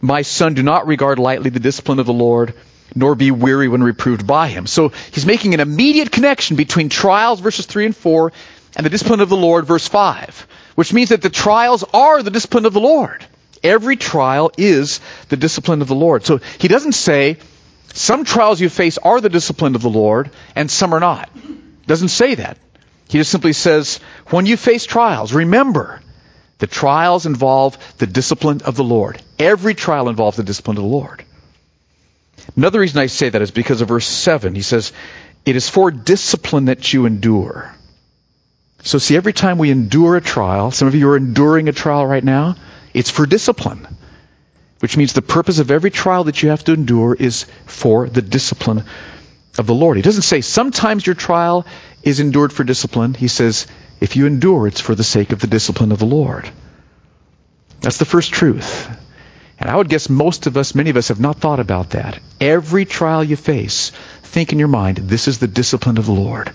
My 0.00 0.22
son, 0.22 0.54
do 0.54 0.62
not 0.62 0.86
regard 0.86 1.18
lightly 1.18 1.50
the 1.50 1.60
discipline 1.60 1.98
of 1.98 2.06
the 2.06 2.12
Lord, 2.12 2.54
nor 2.94 3.14
be 3.14 3.30
weary 3.30 3.68
when 3.68 3.82
reproved 3.82 4.26
by 4.26 4.48
him. 4.48 4.66
So 4.66 4.88
he's 5.12 5.26
making 5.26 5.54
an 5.54 5.60
immediate 5.60 6.10
connection 6.10 6.56
between 6.56 6.88
trials, 6.88 7.40
verses 7.40 7.66
3 7.66 7.86
and 7.86 7.96
4, 7.96 8.32
and 8.76 8.86
the 8.86 8.90
discipline 8.90 9.20
of 9.20 9.28
the 9.28 9.36
Lord, 9.36 9.66
verse 9.66 9.86
5, 9.86 10.46
which 10.74 10.92
means 10.92 11.10
that 11.10 11.22
the 11.22 11.30
trials 11.30 11.84
are 11.92 12.22
the 12.22 12.30
discipline 12.30 12.66
of 12.66 12.72
the 12.72 12.80
Lord. 12.80 13.24
Every 13.62 13.96
trial 13.96 14.50
is 14.58 15.00
the 15.28 15.36
discipline 15.36 15.80
of 15.80 15.88
the 15.88 15.94
Lord. 15.94 16.24
So 16.24 16.38
he 16.58 16.68
doesn't 16.68 16.92
say, 16.92 17.38
some 17.92 18.24
trials 18.24 18.60
you 18.60 18.68
face 18.68 18.98
are 18.98 19.20
the 19.20 19.28
discipline 19.28 19.74
of 19.74 19.82
the 19.82 19.90
Lord, 19.90 20.30
and 20.56 20.70
some 20.70 20.92
are 20.92 21.00
not. 21.00 21.30
Doesn't 21.86 22.08
say 22.08 22.34
that. 22.34 22.58
He 23.14 23.20
just 23.20 23.30
simply 23.30 23.52
says, 23.52 24.00
when 24.30 24.44
you 24.44 24.56
face 24.56 24.84
trials, 24.84 25.32
remember 25.32 26.00
the 26.58 26.66
trials 26.66 27.26
involve 27.26 27.78
the 27.98 28.08
discipline 28.08 28.62
of 28.62 28.74
the 28.74 28.82
Lord. 28.82 29.22
Every 29.38 29.76
trial 29.76 30.08
involves 30.08 30.36
the 30.36 30.42
discipline 30.42 30.78
of 30.78 30.82
the 30.82 30.88
Lord. 30.88 31.24
Another 32.56 32.80
reason 32.80 32.98
I 32.98 33.06
say 33.06 33.28
that 33.28 33.40
is 33.40 33.52
because 33.52 33.80
of 33.82 33.86
verse 33.86 34.08
7. 34.08 34.56
He 34.56 34.62
says, 34.62 34.92
It 35.44 35.54
is 35.54 35.68
for 35.68 35.92
discipline 35.92 36.64
that 36.64 36.92
you 36.92 37.06
endure. 37.06 37.72
So, 38.82 38.98
see, 38.98 39.16
every 39.16 39.32
time 39.32 39.58
we 39.58 39.70
endure 39.70 40.16
a 40.16 40.20
trial, 40.20 40.72
some 40.72 40.88
of 40.88 40.96
you 40.96 41.08
are 41.10 41.16
enduring 41.16 41.68
a 41.68 41.72
trial 41.72 42.04
right 42.04 42.24
now, 42.24 42.56
it's 42.94 43.10
for 43.10 43.26
discipline. 43.26 43.86
Which 44.80 44.96
means 44.96 45.12
the 45.12 45.22
purpose 45.22 45.60
of 45.60 45.70
every 45.70 45.92
trial 45.92 46.24
that 46.24 46.42
you 46.42 46.48
have 46.48 46.64
to 46.64 46.72
endure 46.72 47.14
is 47.14 47.46
for 47.66 48.08
the 48.08 48.22
discipline 48.22 48.82
of 49.56 49.66
the 49.66 49.74
Lord. 49.74 49.96
He 49.96 50.02
doesn't 50.02 50.22
say 50.22 50.40
sometimes 50.40 51.06
your 51.06 51.14
trial 51.14 51.64
is 52.04 52.20
endured 52.20 52.52
for 52.52 52.64
discipline. 52.64 53.14
He 53.14 53.28
says 53.28 53.66
if 54.00 54.16
you 54.16 54.26
endure, 54.26 54.66
it's 54.66 54.80
for 54.80 54.94
the 54.94 55.04
sake 55.04 55.32
of 55.32 55.40
the 55.40 55.46
discipline 55.46 55.92
of 55.92 55.98
the 55.98 56.06
Lord. 56.06 56.48
That's 57.80 57.98
the 57.98 58.04
first 58.04 58.32
truth. 58.32 58.88
And 59.58 59.70
I 59.70 59.76
would 59.76 59.88
guess 59.88 60.08
most 60.08 60.46
of 60.46 60.56
us, 60.56 60.74
many 60.74 60.90
of 60.90 60.96
us, 60.96 61.08
have 61.08 61.20
not 61.20 61.38
thought 61.38 61.60
about 61.60 61.90
that. 61.90 62.18
Every 62.40 62.84
trial 62.84 63.24
you 63.24 63.36
face, 63.36 63.92
think 64.22 64.52
in 64.52 64.58
your 64.58 64.68
mind, 64.68 64.98
this 64.98 65.28
is 65.28 65.38
the 65.38 65.46
discipline 65.46 65.96
of 65.96 66.06
the 66.06 66.12
Lord. 66.12 66.52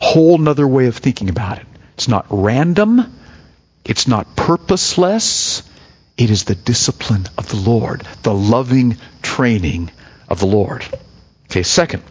Whole 0.00 0.38
nother 0.38 0.68
way 0.68 0.86
of 0.86 0.96
thinking 0.96 1.30
about 1.30 1.58
it. 1.58 1.66
It's 1.94 2.08
not 2.08 2.26
random. 2.28 3.18
It's 3.84 4.06
not 4.06 4.36
purposeless. 4.36 5.62
It 6.16 6.30
is 6.30 6.44
the 6.44 6.54
discipline 6.54 7.26
of 7.38 7.48
the 7.48 7.56
Lord, 7.56 8.02
the 8.22 8.34
loving 8.34 8.98
training 9.22 9.90
of 10.28 10.40
the 10.40 10.46
Lord. 10.46 10.84
Okay, 11.50 11.62
second. 11.62 12.02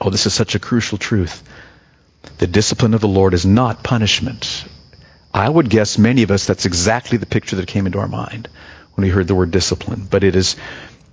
Oh, 0.00 0.10
this 0.10 0.26
is 0.26 0.34
such 0.34 0.54
a 0.54 0.58
crucial 0.58 0.98
truth. 0.98 1.42
The 2.38 2.46
discipline 2.46 2.94
of 2.94 3.00
the 3.00 3.08
Lord 3.08 3.34
is 3.34 3.46
not 3.46 3.82
punishment. 3.82 4.64
I 5.34 5.48
would 5.48 5.70
guess 5.70 5.98
many 5.98 6.22
of 6.22 6.30
us 6.30 6.46
that's 6.46 6.66
exactly 6.66 7.18
the 7.18 7.26
picture 7.26 7.56
that 7.56 7.66
came 7.66 7.86
into 7.86 7.98
our 7.98 8.08
mind 8.08 8.48
when 8.94 9.06
we 9.06 9.10
heard 9.10 9.28
the 9.28 9.34
word 9.34 9.50
discipline. 9.50 10.06
But 10.10 10.24
it 10.24 10.36
is 10.36 10.56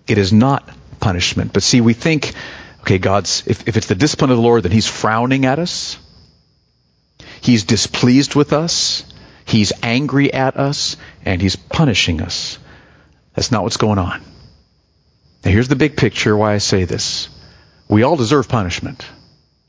it 0.08 0.18
is 0.18 0.34
not 0.34 0.70
punishment. 1.00 1.54
But 1.54 1.64
see, 1.64 1.82
we 1.82 1.94
think, 1.94 2.34
okay, 2.82 2.98
God's 2.98 3.44
if, 3.48 3.68
if 3.68 3.78
it's 3.78 3.88
the 3.88 3.96
discipline 3.96 4.32
of 4.32 4.38
the 4.38 4.44
Lord, 4.44 4.64
then 4.64 4.72
He's 4.72 4.88
frowning 4.88 5.46
at 5.46 5.60
us. 5.60 5.98
He's 7.42 7.64
displeased 7.64 8.36
with 8.36 8.54
us. 8.54 9.06
He's 9.46 9.74
angry 9.82 10.32
at 10.34 10.58
us, 10.58 10.98
and 11.26 11.42
He's 11.42 11.56
punishing 11.56 12.22
us. 12.22 12.60
That's 13.34 13.52
not 13.52 13.64
what's 13.64 13.78
going 13.78 13.98
on. 13.98 14.22
Now 15.44 15.52
here's 15.52 15.70
the 15.70 15.76
big 15.76 15.96
picture 15.96 16.36
why 16.36 16.54
I 16.54 16.58
say 16.58 16.84
this. 16.84 17.30
We 17.88 18.04
all 18.04 18.18
deserve 18.18 18.50
punishment. 18.50 19.06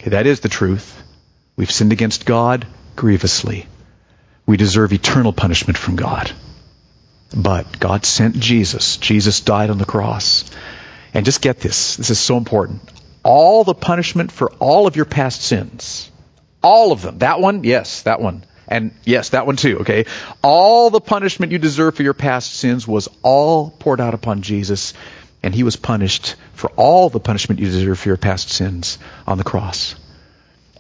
Okay, 0.01 0.11
that 0.11 0.27
is 0.27 0.41
the 0.41 0.49
truth. 0.49 1.03
We've 1.61 1.71
sinned 1.71 1.93
against 1.93 2.25
God 2.25 2.67
grievously. 2.97 3.67
We 4.47 4.57
deserve 4.57 4.95
eternal 4.95 5.35
punishment 5.35 5.77
from 5.77 5.97
God. 5.97 6.33
But 7.37 7.79
God 7.79 8.07
sent 8.07 8.41
Jesus. 8.41 8.97
Jesus 8.97 9.41
died 9.41 9.69
on 9.69 9.77
the 9.77 9.85
cross. 9.85 10.51
And 11.13 11.27
just 11.27 11.43
get 11.43 11.61
this. 11.61 11.97
This 11.97 12.09
is 12.09 12.19
so 12.19 12.39
important. 12.39 12.81
All 13.23 13.65
the 13.65 13.75
punishment 13.75 14.33
for 14.33 14.51
all 14.53 14.87
of 14.87 14.97
your 14.97 15.05
past 15.05 15.43
sins. 15.43 16.11
All 16.63 16.93
of 16.93 17.03
them. 17.03 17.19
That 17.19 17.41
one? 17.43 17.63
Yes, 17.63 18.05
that 18.05 18.23
one. 18.23 18.43
And 18.67 18.95
yes, 19.05 19.29
that 19.29 19.45
one 19.45 19.57
too, 19.57 19.81
okay? 19.81 20.07
All 20.43 20.89
the 20.89 20.99
punishment 21.03 21.53
you 21.53 21.59
deserve 21.59 21.95
for 21.95 22.03
your 22.03 22.15
past 22.15 22.55
sins 22.55 22.89
was 22.89 23.07
all 23.23 23.69
poured 23.69 24.01
out 24.01 24.15
upon 24.15 24.41
Jesus, 24.41 24.95
and 25.43 25.55
he 25.55 25.63
was 25.63 25.77
punished 25.77 26.37
for 26.55 26.71
all 26.71 27.11
the 27.11 27.21
punishment 27.21 27.61
you 27.61 27.67
deserve 27.67 27.99
for 27.99 28.09
your 28.09 28.17
past 28.17 28.49
sins 28.49 28.99
on 29.27 29.37
the 29.37 29.45
cross 29.45 29.95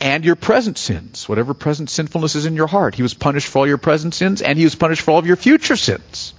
and 0.00 0.24
your 0.24 0.36
present 0.36 0.78
sins, 0.78 1.28
whatever 1.28 1.52
present 1.52 1.90
sinfulness 1.90 2.34
is 2.34 2.46
in 2.46 2.56
your 2.56 2.66
heart. 2.66 2.94
He 2.94 3.02
was 3.02 3.14
punished 3.14 3.48
for 3.48 3.58
all 3.58 3.66
your 3.66 3.78
present 3.78 4.14
sins, 4.14 4.40
and 4.40 4.58
he 4.58 4.64
was 4.64 4.74
punished 4.74 5.02
for 5.02 5.12
all 5.12 5.18
of 5.18 5.26
your 5.26 5.36
future 5.36 5.76
sins. 5.76 6.32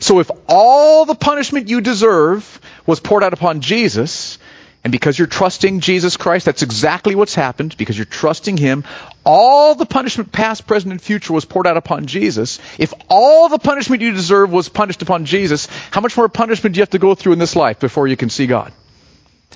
So 0.00 0.20
if 0.20 0.30
all 0.48 1.04
the 1.04 1.14
punishment 1.14 1.68
you 1.68 1.80
deserve 1.80 2.60
was 2.86 3.00
poured 3.00 3.22
out 3.22 3.34
upon 3.34 3.60
Jesus, 3.60 4.38
and 4.82 4.92
because 4.92 5.18
you're 5.18 5.26
trusting 5.26 5.80
Jesus 5.80 6.16
Christ, 6.16 6.46
that's 6.46 6.62
exactly 6.62 7.14
what's 7.14 7.34
happened, 7.34 7.76
because 7.76 7.96
you're 7.96 8.04
trusting 8.04 8.56
Him, 8.56 8.84
all 9.24 9.74
the 9.74 9.86
punishment 9.86 10.32
past, 10.32 10.66
present, 10.66 10.92
and 10.92 11.00
future 11.00 11.32
was 11.32 11.44
poured 11.44 11.66
out 11.66 11.76
upon 11.76 12.06
Jesus. 12.06 12.60
If 12.78 12.94
all 13.08 13.48
the 13.48 13.58
punishment 13.58 14.02
you 14.02 14.12
deserve 14.12 14.52
was 14.52 14.68
punished 14.68 15.02
upon 15.02 15.24
Jesus, 15.26 15.68
how 15.90 16.00
much 16.00 16.16
more 16.16 16.28
punishment 16.28 16.74
do 16.74 16.78
you 16.78 16.82
have 16.82 16.90
to 16.90 16.98
go 16.98 17.14
through 17.14 17.32
in 17.32 17.38
this 17.38 17.56
life 17.56 17.80
before 17.80 18.06
you 18.06 18.16
can 18.16 18.30
see 18.30 18.46
God? 18.46 18.72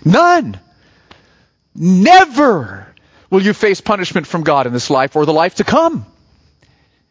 None. 0.05 0.59
Never 1.75 2.88
will 3.31 3.43
you 3.43 3.53
face 3.53 3.81
punishment 3.81 4.27
from 4.27 4.43
God 4.43 4.67
in 4.67 4.73
this 4.73 4.91
life 4.91 5.17
or 5.17 5.27
the 5.27 5.33
life 5.33 5.57
to 5.57 5.65
come. 5.65 6.07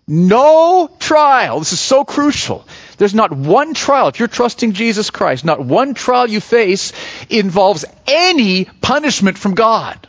No 0.08 0.90
trial. 1.00 1.60
This 1.60 1.74
is 1.74 1.80
so 1.82 2.06
crucial. 2.06 2.66
There's 2.98 3.14
not 3.14 3.32
one 3.32 3.74
trial. 3.74 4.08
If 4.08 4.20
you're 4.20 4.30
trusting 4.30 4.72
Jesus 4.72 5.10
Christ, 5.10 5.44
not 5.44 5.60
one 5.60 5.94
trial 5.94 6.30
you 6.30 6.40
face 6.40 6.94
involves 7.30 7.84
any 8.08 8.66
punishment 8.66 9.38
from 9.38 9.54
God. 9.54 10.08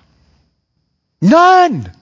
None. 1.20 1.92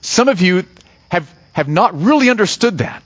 Some 0.00 0.28
of 0.28 0.40
you 0.40 0.64
have, 1.08 1.28
have 1.52 1.68
not 1.68 2.00
really 2.00 2.30
understood 2.30 2.78
that. 2.78 3.02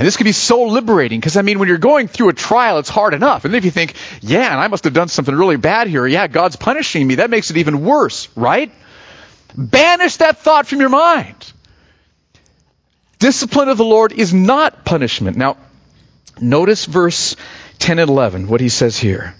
And 0.00 0.06
this 0.06 0.16
can 0.16 0.24
be 0.24 0.32
so 0.32 0.62
liberating 0.62 1.20
because, 1.20 1.36
I 1.36 1.42
mean, 1.42 1.58
when 1.58 1.68
you're 1.68 1.76
going 1.76 2.08
through 2.08 2.30
a 2.30 2.32
trial, 2.32 2.78
it's 2.78 2.88
hard 2.88 3.12
enough. 3.12 3.44
And 3.44 3.54
if 3.54 3.66
you 3.66 3.70
think, 3.70 3.96
yeah, 4.22 4.50
and 4.50 4.58
I 4.58 4.66
must 4.68 4.84
have 4.84 4.94
done 4.94 5.08
something 5.08 5.34
really 5.34 5.58
bad 5.58 5.88
here. 5.88 6.06
Yeah, 6.06 6.26
God's 6.26 6.56
punishing 6.56 7.06
me. 7.06 7.16
That 7.16 7.28
makes 7.28 7.50
it 7.50 7.58
even 7.58 7.84
worse, 7.84 8.26
right? 8.34 8.72
Banish 9.54 10.16
that 10.16 10.38
thought 10.38 10.66
from 10.66 10.80
your 10.80 10.88
mind. 10.88 11.52
Discipline 13.18 13.68
of 13.68 13.76
the 13.76 13.84
Lord 13.84 14.12
is 14.12 14.32
not 14.32 14.86
punishment. 14.86 15.36
Now, 15.36 15.58
notice 16.40 16.86
verse 16.86 17.36
10 17.78 17.98
and 17.98 18.08
11, 18.08 18.48
what 18.48 18.62
he 18.62 18.70
says 18.70 18.96
here. 18.96 19.34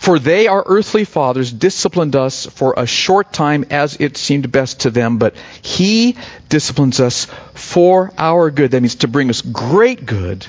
For 0.00 0.18
they, 0.18 0.46
our 0.46 0.64
earthly 0.64 1.04
fathers, 1.04 1.52
disciplined 1.52 2.16
us 2.16 2.46
for 2.46 2.72
a 2.78 2.86
short 2.86 3.34
time 3.34 3.66
as 3.68 3.98
it 4.00 4.16
seemed 4.16 4.50
best 4.50 4.80
to 4.80 4.90
them, 4.90 5.18
but 5.18 5.36
He 5.60 6.16
disciplines 6.48 7.00
us 7.00 7.26
for 7.52 8.10
our 8.16 8.50
good. 8.50 8.70
That 8.70 8.80
means 8.80 8.94
to 8.94 9.08
bring 9.08 9.28
us 9.28 9.42
great 9.42 10.06
good, 10.06 10.46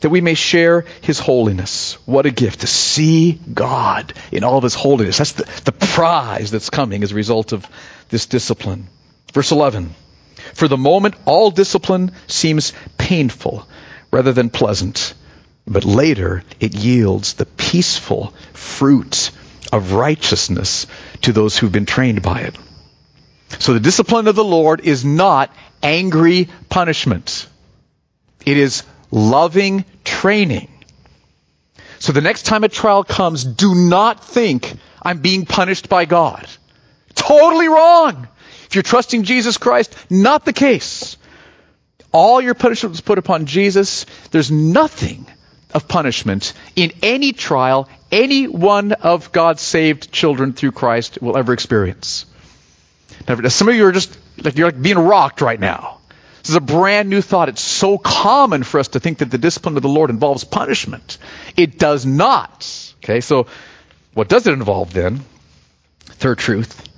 that 0.00 0.08
we 0.08 0.20
may 0.20 0.34
share 0.34 0.84
His 1.00 1.20
holiness. 1.20 1.96
What 2.06 2.26
a 2.26 2.32
gift 2.32 2.62
to 2.62 2.66
see 2.66 3.38
God 3.54 4.14
in 4.32 4.42
all 4.42 4.56
of 4.56 4.64
His 4.64 4.74
holiness. 4.74 5.18
That's 5.18 5.32
the, 5.34 5.44
the 5.64 5.70
prize 5.70 6.50
that's 6.50 6.68
coming 6.68 7.04
as 7.04 7.12
a 7.12 7.14
result 7.14 7.52
of 7.52 7.64
this 8.08 8.26
discipline. 8.26 8.88
Verse 9.32 9.52
11. 9.52 9.94
For 10.54 10.66
the 10.66 10.76
moment, 10.76 11.14
all 11.24 11.52
discipline 11.52 12.10
seems 12.26 12.72
painful 12.98 13.64
rather 14.10 14.32
than 14.32 14.50
pleasant 14.50 15.14
but 15.66 15.84
later, 15.84 16.44
it 16.60 16.74
yields 16.74 17.34
the 17.34 17.46
peaceful 17.46 18.32
fruit 18.52 19.30
of 19.72 19.92
righteousness 19.92 20.86
to 21.22 21.32
those 21.32 21.58
who've 21.58 21.72
been 21.72 21.86
trained 21.86 22.22
by 22.22 22.42
it. 22.42 22.56
So 23.58 23.72
the 23.72 23.80
discipline 23.80 24.28
of 24.28 24.36
the 24.36 24.44
Lord 24.44 24.80
is 24.80 25.04
not 25.04 25.50
angry 25.82 26.48
punishment. 26.68 27.48
It 28.44 28.56
is 28.56 28.84
loving 29.10 29.84
training. 30.04 30.68
So 31.98 32.12
the 32.12 32.20
next 32.20 32.44
time 32.44 32.62
a 32.62 32.68
trial 32.68 33.02
comes, 33.02 33.44
do 33.44 33.74
not 33.74 34.24
think 34.24 34.72
I'm 35.02 35.18
being 35.18 35.46
punished 35.46 35.88
by 35.88 36.04
God. 36.04 36.46
Totally 37.14 37.68
wrong. 37.68 38.28
If 38.66 38.74
you're 38.74 38.82
trusting 38.82 39.24
Jesus 39.24 39.58
Christ, 39.58 39.96
not 40.10 40.44
the 40.44 40.52
case. 40.52 41.16
All 42.12 42.40
your 42.40 42.54
punishment 42.54 42.92
was 42.92 43.00
put 43.00 43.18
upon 43.18 43.46
Jesus. 43.46 44.06
There's 44.30 44.50
nothing 44.50 45.26
of 45.72 45.88
punishment 45.88 46.52
in 46.74 46.92
any 47.02 47.32
trial 47.32 47.88
any 48.10 48.46
one 48.46 48.92
of 48.92 49.32
God's 49.32 49.62
saved 49.62 50.12
children 50.12 50.52
through 50.52 50.72
Christ 50.72 51.20
will 51.20 51.36
ever 51.36 51.52
experience. 51.52 52.26
Now, 53.28 53.36
some 53.48 53.68
of 53.68 53.74
you 53.74 53.86
are 53.86 53.92
just 53.92 54.16
like 54.42 54.56
you're 54.56 54.70
like 54.70 54.80
being 54.80 54.98
rocked 54.98 55.40
right 55.40 55.58
now. 55.58 55.98
This 56.42 56.50
is 56.50 56.56
a 56.56 56.60
brand 56.60 57.10
new 57.10 57.20
thought. 57.20 57.48
It's 57.48 57.60
so 57.60 57.98
common 57.98 58.62
for 58.62 58.78
us 58.78 58.88
to 58.88 59.00
think 59.00 59.18
that 59.18 59.30
the 59.30 59.38
discipline 59.38 59.76
of 59.76 59.82
the 59.82 59.88
Lord 59.88 60.10
involves 60.10 60.44
punishment. 60.44 61.18
It 61.56 61.78
does 61.78 62.06
not. 62.06 62.94
Okay, 63.02 63.20
so 63.20 63.46
what 64.14 64.28
does 64.28 64.46
it 64.46 64.52
involve 64.52 64.92
then? 64.92 65.24
Third 66.04 66.38
truth. 66.38 66.88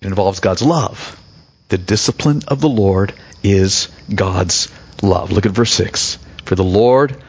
It 0.00 0.06
involves 0.06 0.40
God's 0.40 0.62
love. 0.62 1.20
The 1.68 1.78
discipline 1.78 2.42
of 2.48 2.60
the 2.60 2.68
Lord 2.68 3.12
is 3.42 3.88
God's 4.12 4.72
love. 5.02 5.32
Look 5.32 5.46
at 5.46 5.52
verse 5.52 5.72
6. 5.72 6.18
For 6.44 6.54
the 6.54 6.64
Lord 6.64 7.22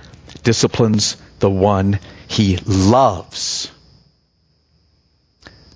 disciplines 0.43 1.17
the 1.39 1.49
one 1.49 1.99
he 2.27 2.57
loves. 2.65 3.71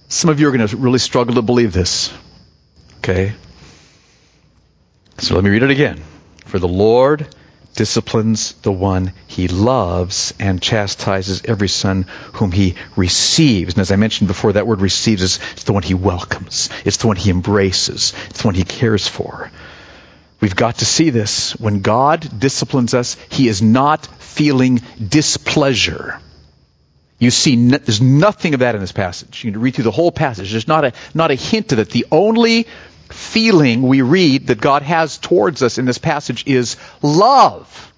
Some 0.08 0.30
of 0.30 0.40
you 0.40 0.48
are 0.48 0.52
going 0.52 0.68
to 0.68 0.78
really 0.78 1.00
struggle 1.00 1.36
to 1.36 1.42
believe 1.42 1.74
this. 1.74 2.14
Okay? 2.98 3.34
So 5.18 5.36
let 5.36 5.44
me 5.44 5.50
read 5.50 5.64
it 5.64 5.72
again. 5.72 6.02
For 6.46 6.60
the 6.60 6.68
Lord 6.68 7.28
disciplines 7.76 8.54
the 8.62 8.72
one 8.72 9.14
he 9.28 9.48
loves 9.48 10.34
and 10.40 10.62
chastises 10.62 11.44
every 11.46 11.68
son 11.68 12.04
whom 12.34 12.52
he 12.52 12.76
receives. 12.96 13.74
And 13.74 13.82
as 13.82 13.92
I 13.92 13.98
mentioned 13.98 14.28
before, 14.28 14.54
that 14.54 14.68
word 14.68 14.82
receives 14.82 15.22
is 15.22 15.40
the 15.66 15.74
one 15.74 15.84
he 15.84 15.94
welcomes. 15.94 16.70
It's 16.86 16.98
the 16.98 17.08
one 17.08 17.18
he 17.18 17.30
embraces. 17.30 18.14
It's 18.30 18.42
the 18.42 18.48
one 18.48 18.56
he 18.56 18.64
cares 18.64 19.08
for. 19.08 19.52
We've 20.46 20.56
got 20.56 20.78
to 20.78 20.86
see 20.86 21.10
this. 21.10 21.60
When 21.60 21.82
God 21.82 22.40
disciplines 22.40 22.94
us, 22.94 23.18
He 23.32 23.48
is 23.48 23.64
not 23.64 24.06
feeling 24.06 24.80
displeasure. 25.04 26.22
You 27.18 27.32
see, 27.32 27.70
there's 27.70 28.00
nothing 28.00 28.54
of 28.54 28.60
that 28.60 28.76
in 28.76 28.82
this 28.82 28.92
passage. 28.92 29.44
You 29.44 29.52
can 29.52 29.60
read 29.60 29.74
through 29.74 29.86
the 29.86 29.92
whole 29.92 30.12
passage. 30.12 30.52
There's 30.52 30.68
not 30.68 30.86
a, 30.86 30.94
not 31.16 31.32
a 31.32 31.34
hint 31.34 31.72
of 31.72 31.80
it. 31.80 31.90
The 31.90 32.06
only 32.12 32.68
feeling 33.10 33.82
we 33.82 34.04
read 34.04 34.46
that 34.46 34.62
God 34.62 34.84
has 34.84 35.18
towards 35.18 35.64
us 35.64 35.80
in 35.80 35.86
this 35.86 35.98
passage 35.98 36.46
is 36.46 36.78
love. 37.02 37.92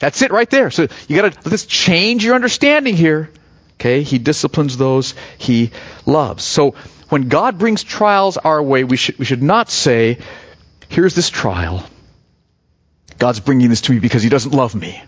That's 0.00 0.20
it 0.20 0.32
right 0.32 0.50
there. 0.50 0.70
So 0.70 0.86
you 1.08 1.16
gotta, 1.16 1.34
let's 1.48 1.64
change 1.64 2.22
your 2.26 2.34
understanding 2.34 2.94
here. 2.94 3.30
Okay? 3.76 4.02
He 4.02 4.18
disciplines 4.18 4.76
those 4.76 5.14
he 5.38 5.70
loves. 6.04 6.44
So 6.44 6.74
when 7.08 7.30
God 7.30 7.56
brings 7.56 7.82
trials 7.82 8.36
our 8.36 8.62
way, 8.62 8.84
we 8.84 8.98
should, 8.98 9.18
we 9.18 9.24
should 9.24 9.42
not 9.42 9.70
say, 9.70 10.18
here's 10.90 11.14
this 11.14 11.30
trial. 11.30 11.82
God's 13.18 13.40
bringing 13.40 13.70
this 13.70 13.80
to 13.82 13.92
me 13.92 13.98
because 13.98 14.22
he 14.22 14.28
doesn't 14.28 14.52
love 14.52 14.74
me. 14.74 15.02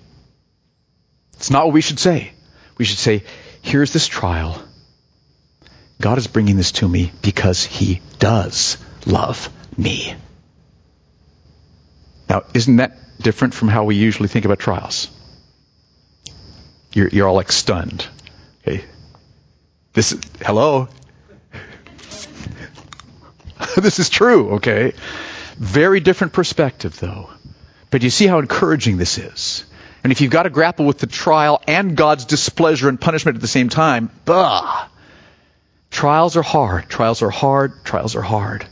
It's 1.34 1.50
not 1.50 1.66
what 1.66 1.74
we 1.74 1.80
should 1.80 1.98
say. 1.98 2.32
We 2.78 2.84
should 2.84 2.98
say, 2.98 3.24
here's 3.60 3.92
this 3.92 4.06
trial. 4.06 4.62
God 6.00 6.18
is 6.18 6.26
bringing 6.26 6.56
this 6.56 6.72
to 6.72 6.88
me 6.88 7.12
because 7.20 7.64
he 7.64 8.00
does 8.18 8.78
love 9.06 9.50
me. 9.76 10.14
Now, 12.28 12.44
isn't 12.54 12.76
that 12.76 12.96
different 13.20 13.54
from 13.54 13.68
how 13.68 13.84
we 13.84 13.96
usually 13.96 14.28
think 14.28 14.44
about 14.44 14.58
trials? 14.58 15.08
You're, 16.92 17.08
you're 17.08 17.28
all 17.28 17.34
like 17.34 17.52
stunned. 17.52 18.06
Okay. 18.62 18.84
This, 19.92 20.12
is, 20.12 20.20
hello? 20.40 20.88
this 23.76 23.98
is 23.98 24.08
true, 24.08 24.52
okay? 24.54 24.92
Very 25.56 26.00
different 26.00 26.32
perspective, 26.32 26.98
though. 26.98 27.30
But 27.90 28.02
you 28.02 28.10
see 28.10 28.26
how 28.26 28.38
encouraging 28.38 28.96
this 28.96 29.18
is. 29.18 29.64
And 30.02 30.12
if 30.12 30.20
you've 30.20 30.32
got 30.32 30.44
to 30.44 30.50
grapple 30.50 30.86
with 30.86 30.98
the 30.98 31.06
trial 31.06 31.62
and 31.66 31.96
God's 31.96 32.24
displeasure 32.24 32.88
and 32.88 33.00
punishment 33.00 33.36
at 33.36 33.40
the 33.40 33.48
same 33.48 33.68
time, 33.68 34.10
bah! 34.24 34.88
Trials 35.90 36.36
are 36.36 36.42
hard. 36.42 36.88
Trials 36.88 37.22
are 37.22 37.30
hard. 37.30 37.84
Trials 37.84 38.16
are 38.16 38.22
hard. 38.22 38.66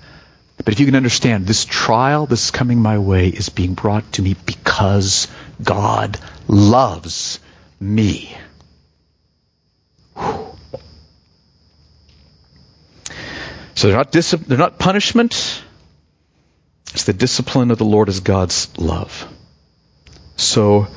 But 0.64 0.72
if 0.72 0.80
you 0.80 0.86
can 0.86 0.96
understand, 0.96 1.46
this 1.46 1.64
trial 1.64 2.26
this 2.26 2.50
coming 2.50 2.80
my 2.80 2.98
way 2.98 3.28
is 3.28 3.48
being 3.48 3.74
brought 3.74 4.12
to 4.14 4.22
me 4.22 4.34
because 4.46 5.28
God 5.62 6.18
loves 6.48 7.40
me. 7.78 8.36
Whew. 10.16 10.56
So 13.74 13.88
they're 13.88 13.96
not, 13.96 14.12
dis- 14.12 14.30
they're 14.32 14.58
not 14.58 14.78
punishment. 14.78 15.62
It's 16.92 17.04
the 17.04 17.12
discipline 17.12 17.70
of 17.70 17.78
the 17.78 17.84
Lord 17.84 18.08
as 18.08 18.20
God's 18.20 18.76
love. 18.78 19.26
So 20.36 20.88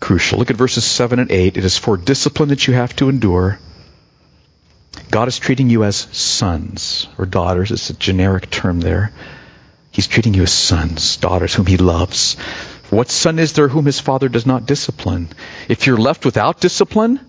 crucial. 0.00 0.38
Look 0.38 0.50
at 0.50 0.56
verses 0.56 0.84
7 0.84 1.18
and 1.18 1.30
8. 1.30 1.56
It 1.56 1.64
is 1.64 1.78
for 1.78 1.96
discipline 1.96 2.50
that 2.50 2.66
you 2.66 2.74
have 2.74 2.94
to 2.96 3.08
endure. 3.08 3.58
God 5.10 5.28
is 5.28 5.38
treating 5.38 5.70
you 5.70 5.84
as 5.84 5.96
sons 5.96 7.08
or 7.18 7.26
daughters. 7.26 7.70
It's 7.70 7.90
a 7.90 7.94
generic 7.94 8.50
term 8.50 8.80
there. 8.80 9.12
He's 9.90 10.06
treating 10.06 10.34
you 10.34 10.42
as 10.42 10.52
sons, 10.52 11.16
daughters, 11.18 11.54
whom 11.54 11.66
he 11.66 11.76
loves. 11.76 12.34
What 12.90 13.10
son 13.10 13.38
is 13.38 13.52
there 13.52 13.68
whom 13.68 13.86
his 13.86 14.00
father 14.00 14.28
does 14.28 14.46
not 14.46 14.66
discipline? 14.66 15.28
If 15.68 15.86
you're 15.86 15.96
left 15.96 16.24
without 16.24 16.60
discipline, 16.60 17.20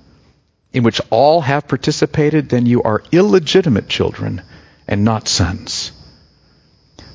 in 0.73 0.84
which 0.84 1.02
all 1.10 1.41
have 1.41 1.67
participated, 1.67 2.49
then 2.49 2.65
you 2.65 2.84
are 2.84 3.04
illegitimate 3.12 3.88
children 3.88 4.41
and 4.88 5.04
not 5.06 5.28
sons. 5.28 5.91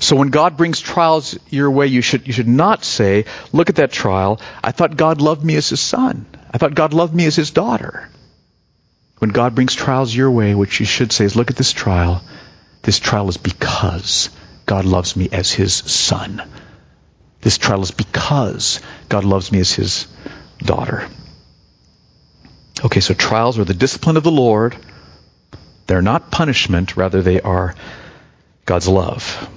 So 0.01 0.17
when 0.17 0.29
God 0.29 0.57
brings 0.57 0.81
trials 0.81 1.39
your 1.51 1.71
way, 1.71 1.87
you 1.87 2.03
should, 2.03 2.27
you 2.27 2.33
should 2.33 2.49
not 2.49 2.85
say, 2.85 3.25
look 3.53 3.69
at 3.69 3.77
that 3.77 3.91
trial. 3.91 4.41
I 4.63 4.71
thought 4.71 4.97
God 4.97 5.21
loved 5.21 5.45
me 5.45 5.57
as 5.57 5.69
his 5.69 5.81
son. 5.81 6.27
I 6.51 6.59
thought 6.59 6.75
God 6.75 6.93
loved 6.93 7.15
me 7.15 7.27
as 7.27 7.35
his 7.35 7.51
daughter. 7.51 8.09
When 9.19 9.31
God 9.31 9.57
brings 9.57 9.75
trials 9.75 10.15
your 10.15 10.31
way, 10.31 10.55
what 10.55 10.79
you 10.79 10.87
should 10.87 11.11
say 11.11 11.25
is, 11.25 11.35
look 11.35 11.51
at 11.51 11.57
this 11.57 11.73
trial. 11.73 12.23
This 12.83 13.01
trial 13.01 13.29
is 13.29 13.37
because 13.37 14.31
God 14.67 14.85
loves 14.85 15.17
me 15.17 15.29
as 15.33 15.51
his 15.51 15.75
son. 15.75 16.43
This 17.41 17.59
trial 17.59 17.83
is 17.83 17.91
because 17.91 18.81
God 19.09 19.25
loves 19.25 19.51
me 19.51 19.59
as 19.59 19.73
his 19.73 20.07
daughter. 20.59 21.09
Okay, 22.85 23.01
so 23.01 23.15
trials 23.15 23.59
are 23.59 23.65
the 23.65 23.75
discipline 23.75 24.17
of 24.17 24.23
the 24.23 24.31
Lord. 24.31 24.77
They're 25.89 26.03
not 26.03 26.31
punishment, 26.31 26.97
rather, 26.97 27.23
they 27.23 27.41
are 27.41 27.75
God's 28.65 28.87
love. 28.87 29.51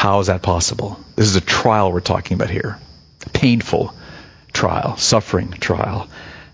How 0.00 0.18
is 0.20 0.28
that 0.28 0.40
possible? 0.40 0.98
This 1.14 1.26
is 1.26 1.36
a 1.36 1.42
trial 1.42 1.92
we're 1.92 2.00
talking 2.00 2.34
about 2.34 2.48
here. 2.48 2.78
A 3.26 3.28
painful 3.28 3.94
trial, 4.50 4.96
suffering 4.96 5.50
trial. 5.50 6.08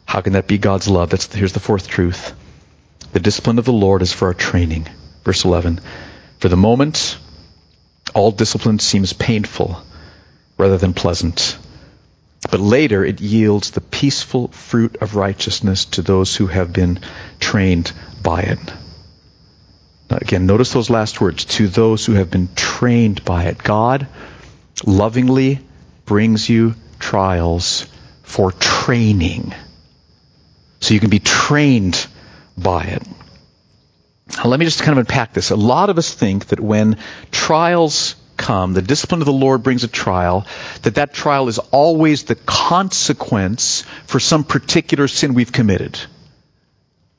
How 0.05 0.21
can 0.21 0.33
that 0.33 0.49
be 0.49 0.59
God's 0.59 0.89
love? 0.89 1.11
That's, 1.11 1.33
here's 1.33 1.53
the 1.53 1.61
fourth 1.61 1.87
truth. 1.87 2.35
The 3.13 3.21
discipline 3.21 3.61
of 3.61 3.65
the 3.65 3.73
Lord 3.73 4.03
is 4.03 4.13
for 4.13 4.27
our 4.27 4.35
training. 4.35 4.89
Verse 5.23 5.45
11. 5.45 5.81
For 6.41 6.49
the 6.49 6.57
moment, 6.57 7.19
all 8.17 8.33
discipline 8.33 8.81
seems 8.81 9.13
painful 9.13 9.81
rather 10.59 10.77
than 10.77 10.93
pleasant. 10.93 11.57
But 12.51 12.59
later 12.59 13.05
it 13.05 13.21
yields 13.21 13.71
the 13.71 13.81
peaceful 13.81 14.49
fruit 14.49 14.97
of 15.01 15.15
righteousness 15.15 15.85
to 15.85 16.03
those 16.03 16.35
who 16.35 16.49
have 16.49 16.73
been 16.73 16.99
trained 17.39 17.93
by 18.25 18.41
it. 18.41 18.59
Now 20.11 20.19
again, 20.21 20.47
notice 20.47 20.73
those 20.73 20.91
last 20.91 21.21
words. 21.21 21.45
To 21.45 21.69
those 21.69 22.07
who 22.07 22.13
have 22.13 22.31
been 22.31 22.49
trained 22.55 23.25
by 23.25 23.45
it. 23.45 23.59
God 23.59 24.07
lovingly 24.85 25.61
brings 26.05 26.49
you 26.49 26.75
trials 26.99 27.87
for 28.23 28.53
training. 28.53 29.55
So 30.81 30.95
you 30.95 31.01
can 31.01 31.11
be 31.11 31.19
trained 31.19 32.07
by 32.57 32.85
it. 32.85 33.03
Now, 34.37 34.45
let 34.45 34.59
me 34.59 34.67
just 34.67 34.83
kind 34.83 34.93
of 34.93 34.99
unpack 34.99 35.33
this. 35.33 35.51
A 35.51 35.57
lot 35.57 35.91
of 35.91 35.99
us 35.99 36.13
think 36.13 36.47
that 36.47 36.61
when 36.61 36.99
trials 37.31 38.17
come, 38.37 38.75
the 38.75 38.83
discipline 38.83 39.23
of 39.23 39.27
the 39.27 39.33
Lord 39.33 39.63
brings 39.63 39.85
a 39.85 39.89
trial, 39.89 40.47
that 40.83 40.97
that 40.97 41.15
trial 41.15 41.49
is 41.49 41.59
always 41.59 42.25
the 42.25 42.35
consequence 42.35 43.83
for 44.07 44.21
some 44.21 44.45
particular 44.45 45.09
sin 45.09 45.35
we've 45.35 45.53
committed. 45.53 45.99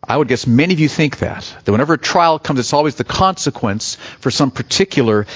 I 0.08 0.16
would 0.16 0.28
guess 0.28 0.48
many 0.48 0.74
of 0.74 0.80
you 0.80 0.88
think 0.88 1.20
that. 1.20 1.54
That 1.66 1.72
whenever 1.72 1.94
a 1.94 1.98
trial 1.98 2.40
comes, 2.40 2.60
it's 2.60 2.74
always 2.74 2.96
the 2.96 3.04
consequence 3.04 3.96
for 4.20 4.32
some 4.32 4.52
particular 4.52 5.28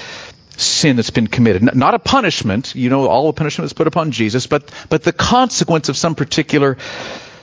sin 0.56 0.96
that's 0.96 1.10
been 1.10 1.26
committed. 1.26 1.74
Not 1.74 1.94
a 1.94 1.98
punishment, 1.98 2.74
you 2.74 2.88
know, 2.88 3.06
all 3.06 3.26
the 3.26 3.32
punishment 3.34 3.66
is 3.66 3.72
put 3.72 3.86
upon 3.86 4.12
Jesus, 4.12 4.46
but, 4.46 4.70
but 4.88 5.02
the 5.02 5.12
consequence 5.12 5.88
of 5.88 5.96
some 5.96 6.14
particular 6.14 6.78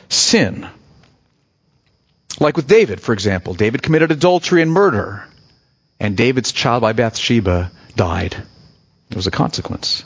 sin. 0.09 0.67
Like 2.39 2.55
with 2.55 2.67
David, 2.67 3.01
for 3.01 3.13
example. 3.13 3.53
David 3.53 3.83
committed 3.83 4.11
adultery 4.11 4.61
and 4.61 4.71
murder, 4.71 5.23
and 5.99 6.17
David's 6.17 6.51
child 6.51 6.81
by 6.81 6.93
Bathsheba 6.93 7.71
died. 7.95 8.35
It 9.09 9.15
was 9.15 9.27
a 9.27 9.31
consequence. 9.31 10.03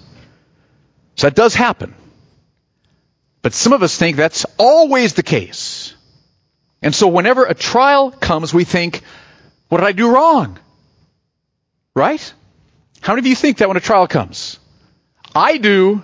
So 1.15 1.27
that 1.27 1.35
does 1.35 1.53
happen. 1.53 1.93
But 3.41 3.53
some 3.53 3.73
of 3.73 3.83
us 3.83 3.97
think 3.97 4.17
that's 4.17 4.45
always 4.57 5.13
the 5.13 5.23
case. 5.23 5.93
And 6.83 6.93
so 6.93 7.07
whenever 7.07 7.45
a 7.45 7.53
trial 7.53 8.11
comes, 8.11 8.53
we 8.53 8.65
think, 8.65 9.01
what 9.69 9.77
did 9.79 9.87
I 9.87 9.93
do 9.93 10.13
wrong? 10.13 10.59
Right? 11.95 12.33
How 12.99 13.13
many 13.13 13.21
of 13.21 13.27
you 13.27 13.35
think 13.35 13.57
that 13.57 13.69
when 13.69 13.77
a 13.77 13.81
trial 13.81 14.05
comes? 14.05 14.59
I 15.33 15.57
do. 15.57 16.03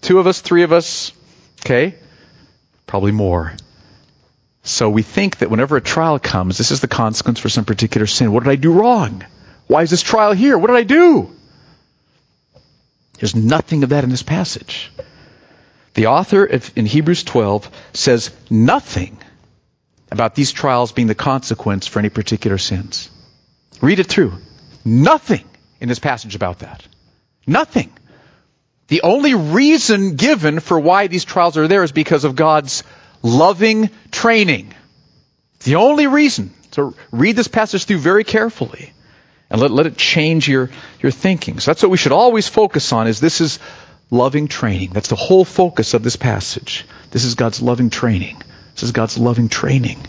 Two 0.00 0.20
of 0.20 0.26
us, 0.28 0.40
three 0.40 0.62
of 0.62 0.72
us. 0.72 1.12
Okay? 1.60 1.96
Probably 2.86 3.10
more. 3.10 3.54
So 4.62 4.88
we 4.88 5.02
think 5.02 5.38
that 5.38 5.50
whenever 5.50 5.76
a 5.76 5.80
trial 5.80 6.20
comes, 6.20 6.58
this 6.58 6.70
is 6.70 6.80
the 6.80 6.88
consequence 6.88 7.40
for 7.40 7.48
some 7.48 7.64
particular 7.64 8.06
sin. 8.06 8.32
What 8.32 8.44
did 8.44 8.50
I 8.50 8.56
do 8.56 8.72
wrong? 8.72 9.24
Why 9.66 9.82
is 9.82 9.90
this 9.90 10.02
trial 10.02 10.32
here? 10.32 10.56
What 10.56 10.68
did 10.68 10.76
I 10.76 10.84
do? 10.84 11.34
There's 13.18 13.34
nothing 13.34 13.82
of 13.82 13.90
that 13.90 14.04
in 14.04 14.10
this 14.10 14.22
passage. 14.22 14.92
The 15.94 16.06
author 16.06 16.44
in 16.44 16.86
Hebrews 16.86 17.24
12 17.24 17.68
says 17.92 18.30
nothing 18.48 19.18
about 20.12 20.34
these 20.34 20.52
trials 20.52 20.92
being 20.92 21.08
the 21.08 21.14
consequence 21.14 21.86
for 21.86 21.98
any 21.98 22.10
particular 22.10 22.58
sins. 22.58 23.10
Read 23.80 23.98
it 23.98 24.06
through. 24.06 24.34
Nothing 24.84 25.44
in 25.80 25.88
this 25.88 25.98
passage 25.98 26.36
about 26.36 26.60
that. 26.60 26.86
Nothing. 27.46 27.92
The 28.88 29.02
only 29.02 29.34
reason 29.34 30.16
given 30.16 30.60
for 30.60 30.78
why 30.78 31.06
these 31.06 31.24
trials 31.24 31.56
are 31.56 31.66
there 31.66 31.82
is 31.82 31.92
because 31.92 32.24
of 32.24 32.36
God's 32.36 32.84
loving 33.22 33.90
training. 34.10 34.74
The 35.64 35.76
only 35.76 36.06
reason. 36.06 36.52
So 36.72 36.94
read 37.10 37.36
this 37.36 37.48
passage 37.48 37.84
through 37.84 37.98
very 37.98 38.24
carefully 38.24 38.92
and 39.50 39.60
let, 39.60 39.70
let 39.70 39.86
it 39.86 39.96
change 39.96 40.48
your, 40.48 40.70
your 41.00 41.12
thinking. 41.12 41.60
So 41.60 41.70
that's 41.70 41.82
what 41.82 41.90
we 41.90 41.96
should 41.96 42.12
always 42.12 42.48
focus 42.48 42.92
on 42.92 43.06
is 43.06 43.20
this 43.20 43.40
is 43.40 43.58
loving 44.10 44.48
training. 44.48 44.90
That's 44.90 45.08
the 45.08 45.16
whole 45.16 45.44
focus 45.44 45.94
of 45.94 46.02
this 46.02 46.16
passage. 46.16 46.86
This 47.10 47.24
is 47.24 47.34
God's 47.34 47.62
loving 47.62 47.88
training. 47.88 48.42
This 48.74 48.84
is 48.84 48.92
God's 48.92 49.18
loving 49.18 49.48
training. 49.48 50.06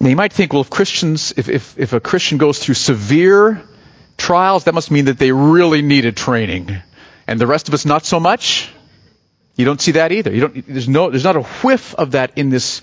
Now 0.00 0.08
you 0.08 0.16
might 0.16 0.32
think, 0.32 0.52
well, 0.52 0.62
if 0.62 0.70
Christians, 0.70 1.32
if, 1.36 1.48
if, 1.48 1.78
if 1.78 1.92
a 1.92 2.00
Christian 2.00 2.38
goes 2.38 2.58
through 2.58 2.74
severe 2.74 3.62
trials, 4.16 4.64
that 4.64 4.74
must 4.74 4.90
mean 4.90 5.04
that 5.04 5.18
they 5.18 5.30
really 5.30 5.82
needed 5.82 6.16
training. 6.16 6.76
And 7.26 7.40
the 7.40 7.46
rest 7.46 7.68
of 7.68 7.74
us 7.74 7.84
not 7.84 8.04
so 8.04 8.18
much? 8.18 8.68
You 9.54 9.64
don't 9.64 9.80
see 9.80 9.92
that 9.92 10.12
either. 10.12 10.32
You 10.32 10.40
don't, 10.40 10.66
there's, 10.66 10.88
no, 10.88 11.10
there's 11.10 11.24
not 11.24 11.36
a 11.36 11.42
whiff 11.42 11.94
of 11.94 12.12
that 12.12 12.32
in 12.36 12.50
this, 12.50 12.82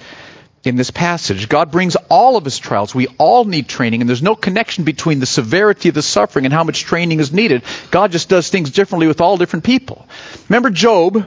in 0.64 0.76
this 0.76 0.92
passage. 0.92 1.50
God 1.50 1.72
brings 1.72 1.96
all 2.10 2.38
of 2.38 2.46
his 2.46 2.58
trials. 2.58 2.94
We 2.94 3.08
all 3.18 3.44
need 3.44 3.68
training, 3.68 4.02
and 4.02 4.10
there's 4.10 4.22
no 4.22 4.36
connection 4.36 4.84
between 4.84 5.20
the 5.20 5.26
severity 5.26 5.90
of 5.90 5.96
the 5.96 6.02
suffering 6.02 6.46
and 6.46 6.54
how 6.54 6.64
much 6.64 6.84
training 6.84 7.20
is 7.20 7.34
needed. 7.34 7.64
God 7.92 8.12
just 8.12 8.30
does 8.30 8.50
things 8.50 8.72
differently 8.72 9.08
with 9.08 9.20
all 9.20 9.36
different 9.38 9.66
people. 9.66 10.08
Remember 10.48 10.70
Job? 10.70 11.26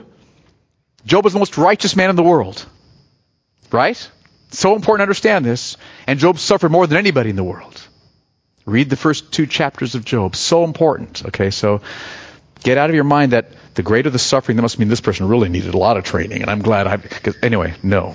Job 1.05 1.25
was 1.25 1.33
the 1.33 1.39
most 1.39 1.59
righteous 1.59 1.97
man 1.97 2.11
in 2.11 2.17
the 2.17 2.23
world. 2.23 2.65
Right? 3.71 4.11
So 4.51 4.75
important 4.77 5.01
to 5.01 5.05
understand 5.05 5.45
this. 5.45 5.77
And 6.07 6.19
Job 6.19 6.39
suffered 6.39 6.71
more 6.71 6.87
than 6.87 6.99
anybody 6.99 7.31
in 7.31 7.37
the 7.37 7.45
world. 7.45 7.81
Read 8.65 8.91
the 8.91 8.97
first 8.97 9.33
two 9.33 9.47
chapters 9.47 9.95
of 9.95 10.05
Job. 10.05 10.37
So 10.37 10.65
important. 10.65 11.25
Okay, 11.27 11.51
so 11.51 11.81
get 12.63 12.79
out 12.79 12.91
of 12.91 12.95
your 12.95 13.05
mind 13.05 13.33
that 13.33 13.49
the 13.75 13.83
greater 13.83 14.11
the 14.11 14.19
suffering, 14.19 14.57
that 14.57 14.63
must 14.63 14.79
mean 14.79 14.89
this 14.89 15.01
person 15.01 15.27
really 15.27 15.49
needed 15.49 15.75
a 15.75 15.79
lot 15.79 15.97
of 15.97 16.05
training, 16.05 16.43
and 16.43 16.51
I'm 16.51 16.63
glad 16.63 16.87
I. 16.87 16.97
Cause 16.99 17.37
Anyway, 17.43 17.75
no. 17.83 18.15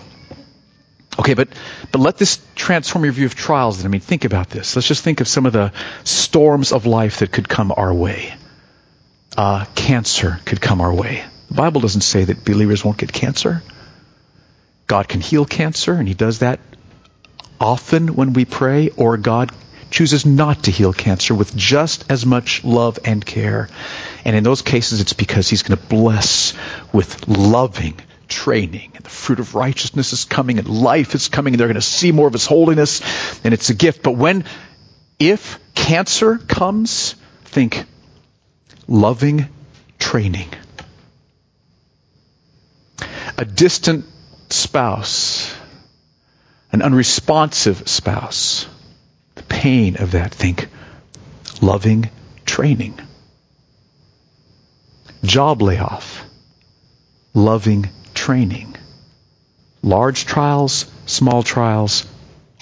Okay, 1.20 1.34
but 1.34 1.50
but 1.92 2.00
let 2.00 2.18
this 2.18 2.40
transform 2.56 3.04
your 3.04 3.14
view 3.14 3.26
of 3.26 3.36
trials. 3.36 3.84
I 3.84 3.88
mean, 3.88 4.02
think 4.02 4.24
about 4.24 4.50
this. 4.50 4.76
Let's 4.76 4.88
just 4.88 5.04
think 5.04 5.20
of 5.20 5.28
some 5.28 5.46
of 5.46 5.54
the 5.54 5.74
storms 6.04 6.72
of 6.72 6.86
life 6.86 7.20
that 7.20 7.32
could 7.32 7.50
come 7.50 7.74
our 7.76 7.94
way. 7.94 8.34
Uh, 9.36 9.66
cancer 9.76 10.40
could 10.46 10.62
come 10.62 10.80
our 10.80 10.94
way. 10.94 11.26
The 11.48 11.56
Bible 11.56 11.82
doesn't 11.82 12.02
say 12.02 12.26
that 12.26 12.44
believers 12.44 12.84
won't 12.84 12.98
get 12.98 13.12
cancer. 13.12 13.64
God 14.86 15.08
can 15.08 15.22
heal 15.22 15.46
cancer, 15.46 15.94
and 15.94 16.08
He 16.08 16.14
does 16.14 16.40
that 16.40 16.60
often 17.60 18.16
when 18.16 18.34
we 18.34 18.46
pray, 18.46 18.90
or 18.90 19.18
God 19.18 19.52
chooses 19.90 20.26
not 20.26 20.64
to 20.64 20.72
heal 20.72 20.94
cancer 20.94 21.34
with 21.34 21.56
just 21.56 22.06
as 22.12 22.26
much 22.26 22.64
love 22.64 23.00
and 23.06 23.26
care. 23.26 23.70
And 24.26 24.36
in 24.36 24.44
those 24.44 24.62
cases, 24.62 25.02
it's 25.02 25.14
because 25.14 25.48
he's 25.48 25.64
going 25.64 25.80
to 25.80 25.86
bless 25.86 26.54
with 26.92 27.28
loving 27.28 27.96
training. 28.28 28.92
And 28.96 29.04
the 29.04 29.10
fruit 29.10 29.40
of 29.40 29.56
righteousness 29.56 30.14
is 30.14 30.26
coming, 30.26 30.60
and 30.60 30.68
life 30.68 31.16
is 31.16 31.30
coming, 31.30 31.54
and 31.54 31.60
they're 31.60 31.68
going 31.68 31.76
to 31.76 31.82
see 31.82 32.12
more 32.12 32.28
of 32.28 32.34
his 32.34 32.46
holiness, 32.46 33.02
and 33.44 33.54
it's 33.54 33.70
a 33.70 33.74
gift. 33.74 34.04
But 34.04 34.14
when, 34.18 34.44
if 35.20 35.60
cancer 35.74 36.38
comes, 36.38 37.16
think 37.46 37.86
loving 38.88 39.48
training. 40.00 40.50
A 43.38 43.46
distant 43.46 44.06
spouse, 44.50 45.54
an 46.72 46.82
unresponsive 46.82 47.88
spouse 47.88 48.66
the 49.38 49.44
pain 49.44 49.98
of 49.98 50.12
that, 50.12 50.34
think 50.34 50.68
loving 51.62 52.10
training. 52.46 53.00
Job 55.24 55.62
layoff, 55.62 56.26
loving 57.34 57.90
training. 58.16 58.76
Large 59.84 60.26
trials, 60.26 60.86
small 61.06 61.44
trials, 61.44 62.06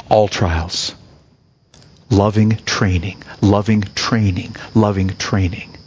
all 0.09 0.27
trials. 0.27 0.93
Loving 2.09 2.57
training, 2.65 3.23
loving 3.41 3.81
training, 3.81 4.55
loving 4.73 5.15
training. 5.15 5.77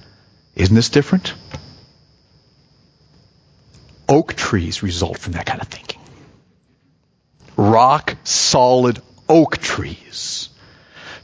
Isn't 0.56 0.74
this 0.74 0.88
different? 0.88 1.34
Oak 4.08 4.34
trees 4.34 4.82
result 4.82 5.18
from 5.18 5.34
that 5.34 5.46
kind 5.46 5.60
of 5.60 5.68
thinking. 5.68 6.00
Rock 7.56 8.16
solid 8.24 9.00
oak 9.28 9.58
trees 9.58 10.48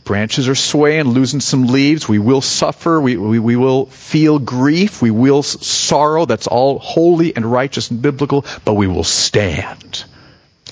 branches 0.05 0.49
are 0.49 0.55
swaying, 0.55 1.09
losing 1.09 1.41
some 1.41 1.67
leaves. 1.67 2.09
We 2.09 2.19
will 2.19 2.41
suffer. 2.41 3.01
We, 3.01 3.17
we, 3.17 3.39
we 3.39 3.57
will 3.57 3.87
feel 3.87 4.39
grief. 4.39 5.03
We 5.03 5.11
will 5.11 5.43
sorrow. 5.43 6.27
That's 6.27 6.47
all 6.47 6.79
holy 6.79 7.35
and 7.35 7.45
righteous 7.45 7.91
and 7.91 8.01
biblical, 8.01 8.45
but 8.65 8.75
we 8.75 8.87
will 8.87 9.05
stand. 9.05 10.05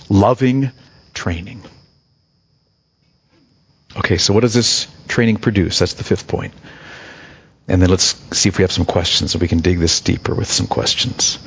Loving 0.09 0.70
training. 1.14 1.62
Okay, 3.96 4.18
so 4.18 4.33
what 4.33 4.40
does 4.40 4.55
this 4.55 4.87
training 5.09 5.37
produce? 5.37 5.79
That's 5.79 5.94
the 5.94 6.05
fifth 6.05 6.29
point. 6.29 6.55
And 7.68 7.81
then 7.81 7.90
let's 7.90 8.16
see 8.37 8.48
if 8.48 8.59
we 8.59 8.62
have 8.62 8.72
some 8.72 8.85
questions 8.85 9.35
and 9.35 9.42
we 9.42 9.48
can 9.48 9.59
dig 9.59 9.79
this 9.79 10.01
deeper 10.01 10.35
with 10.35 10.51
some 10.51 10.66
questions. 10.66 11.38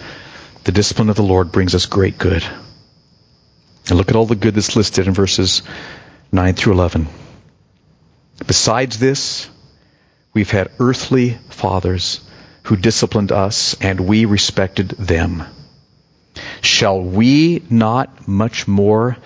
The 0.66 0.72
discipline 0.72 1.12
of 1.12 1.16
the 1.16 1.24
Lord 1.24 1.52
brings 1.52 1.76
us 1.76 1.86
great 1.86 2.18
good. 2.18 2.44
And 3.88 3.98
look 3.98 4.10
at 4.10 4.16
all 4.16 4.26
the 4.26 4.36
good 4.36 4.56
that's 4.56 4.76
listed 4.76 5.06
in 5.06 5.14
verses 5.14 5.62
9 6.32 6.56
through 6.56 6.74
11. 6.74 7.08
Besides 8.48 8.98
this, 8.98 9.48
we've 10.34 10.50
had 10.50 10.72
earthly 10.80 11.38
fathers 11.50 12.20
who 12.64 12.76
disciplined 12.76 13.32
us, 13.32 13.76
and 13.80 14.00
we 14.00 14.26
respected 14.26 14.90
them. 14.90 15.44
Shall 16.62 17.00
we 17.00 17.62
not 17.70 18.28
much 18.28 18.68
more 18.68 19.18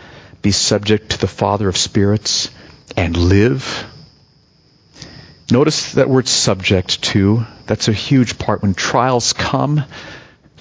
be 0.41 0.52
subject 0.52 1.12
to 1.12 1.19
the 1.19 1.28
Father 1.28 1.69
of 1.69 1.78
spirits 1.78 2.49
and 2.97 3.15
live? 3.15 3.86
Notice 5.49 5.93
that 5.93 6.10
word 6.10 6.28
subject 6.28 7.02
to. 7.04 7.45
That's 7.65 7.88
a 7.88 7.93
huge 7.93 8.38
part. 8.38 8.62
When 8.62 8.73
trials 8.73 9.32
come, 9.32 9.86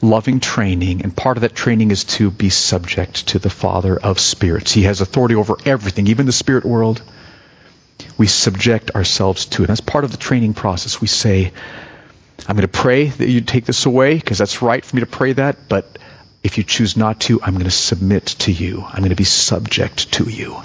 loving 0.01 0.41
training, 0.41 1.03
and 1.03 1.17
part 1.17 1.37
of 1.37 1.43
that 1.43 1.55
training 1.55 1.91
is 1.91 2.05
to 2.05 2.31
be 2.31 2.51
subject 2.51 3.29
to 3.29 3.39
the 3.39 3.51
Father 3.51 3.99
of 3.99 4.21
spirits. 4.21 4.73
He 4.73 4.83
has 4.83 5.01
authority 5.01 5.35
over 5.35 5.57
everything, 5.65 6.07
even 6.09 6.27
the 6.27 6.33
spirit 6.33 6.65
world. 6.65 7.03
We 8.17 8.27
subject 8.27 8.93
ourselves 8.93 9.47
to 9.47 9.65
it. 9.65 9.67
That's 9.67 9.81
part 9.81 10.05
of 10.05 10.11
the 10.11 10.17
training 10.17 10.55
process. 10.55 11.01
We 11.01 11.09
say, 11.09 11.53
I'm 12.47 12.57
going 12.57 12.63
to 12.63 12.69
pray 12.69 13.07
that 13.09 13.29
you 13.29 13.41
take 13.41 13.65
this 13.65 13.87
away 13.87 14.15
because 14.15 14.39
that's 14.39 14.63
right 14.63 14.85
for 14.85 14.97
me 14.97 15.01
to 15.01 15.07
pray 15.07 15.33
that, 15.33 15.69
but 15.69 15.99
if 16.43 16.57
you 16.57 16.65
choose 16.65 16.97
not 16.97 17.21
to, 17.23 17.43
I'm 17.43 17.55
going 17.55 17.65
to 17.65 17.71
submit 17.71 18.27
to 18.27 18.53
you. 18.53 18.83
I'm 18.87 19.01
going 19.01 19.11
to 19.11 19.17
be 19.17 19.25
subject 19.25 20.13
to 20.13 20.31
you. 20.31 20.57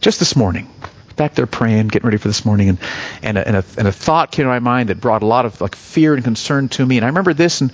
Just 0.00 0.18
this 0.18 0.36
morning, 0.36 0.70
back 1.16 1.34
there 1.34 1.46
praying, 1.46 1.88
getting 1.88 2.06
ready 2.06 2.18
for 2.18 2.28
this 2.28 2.44
morning, 2.44 2.68
and, 2.70 2.78
and, 3.22 3.38
a, 3.38 3.46
and, 3.46 3.56
a, 3.56 3.64
and 3.78 3.88
a 3.88 3.92
thought 3.92 4.30
came 4.30 4.44
to 4.44 4.48
my 4.48 4.60
mind 4.60 4.88
that 4.88 5.00
brought 5.00 5.22
a 5.22 5.26
lot 5.26 5.46
of 5.46 5.60
like 5.60 5.74
fear 5.74 6.14
and 6.14 6.22
concern 6.22 6.68
to 6.70 6.86
me. 6.86 6.96
And 6.96 7.04
I 7.04 7.08
remember 7.08 7.34
this, 7.34 7.60
and 7.60 7.72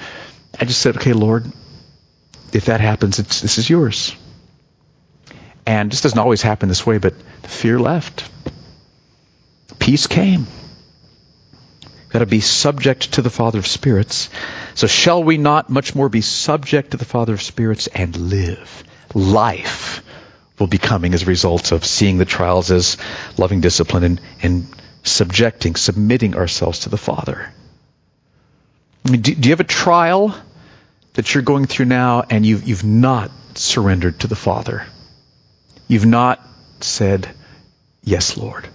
I 0.60 0.66
just 0.66 0.80
said, 0.82 0.98
okay, 0.98 1.14
Lord, 1.14 1.50
if 2.52 2.66
that 2.66 2.80
happens, 2.82 3.16
this 3.16 3.56
is 3.56 3.70
yours. 3.70 4.14
And 5.66 5.90
this 5.90 6.02
doesn't 6.02 6.18
always 6.18 6.42
happen 6.42 6.68
this 6.68 6.84
way, 6.84 6.98
but 6.98 7.14
the 7.42 7.48
fear 7.48 7.78
left. 7.78 8.30
Peace 9.78 10.06
came. 10.06 10.46
We've 11.82 12.10
got 12.10 12.18
to 12.18 12.26
be 12.26 12.40
subject 12.40 13.12
to 13.14 13.22
the 13.22 13.30
Father 13.30 13.58
of 13.58 13.66
spirits. 13.66 14.28
So 14.74 14.86
shall 14.86 15.24
we 15.24 15.38
not 15.38 15.70
much 15.70 15.94
more 15.94 16.10
be 16.10 16.20
subject 16.20 16.90
to 16.90 16.98
the 16.98 17.04
Father 17.06 17.32
of 17.32 17.40
spirits 17.40 17.86
and 17.86 18.14
live? 18.16 18.84
Life 19.14 20.02
will 20.58 20.66
be 20.66 20.78
coming 20.78 21.14
as 21.14 21.22
a 21.22 21.26
result 21.26 21.72
of 21.72 21.86
seeing 21.86 22.18
the 22.18 22.26
trials 22.26 22.70
as 22.70 22.98
loving 23.38 23.62
discipline 23.62 24.04
and, 24.04 24.20
and 24.42 24.66
subjecting, 25.04 25.74
submitting 25.74 26.36
ourselves 26.36 26.80
to 26.80 26.90
the 26.90 26.98
Father. 26.98 27.50
I 29.06 29.10
mean, 29.10 29.22
do, 29.22 29.34
do, 29.34 29.48
you 29.48 29.52
have 29.52 29.60
a 29.60 29.64
trial 29.64 30.34
that 31.14 31.34
you're 31.34 31.42
going 31.42 31.66
through 31.66 31.86
now 31.86 32.24
and 32.28 32.44
you've, 32.44 32.66
you've 32.66 32.84
not 32.84 33.30
surrendered 33.54 34.20
to 34.20 34.26
the 34.26 34.36
Father? 34.36 34.86
You've 35.88 36.06
not 36.06 36.40
said, 36.80 37.28
Yes, 38.02 38.36
Lord. 38.36 38.68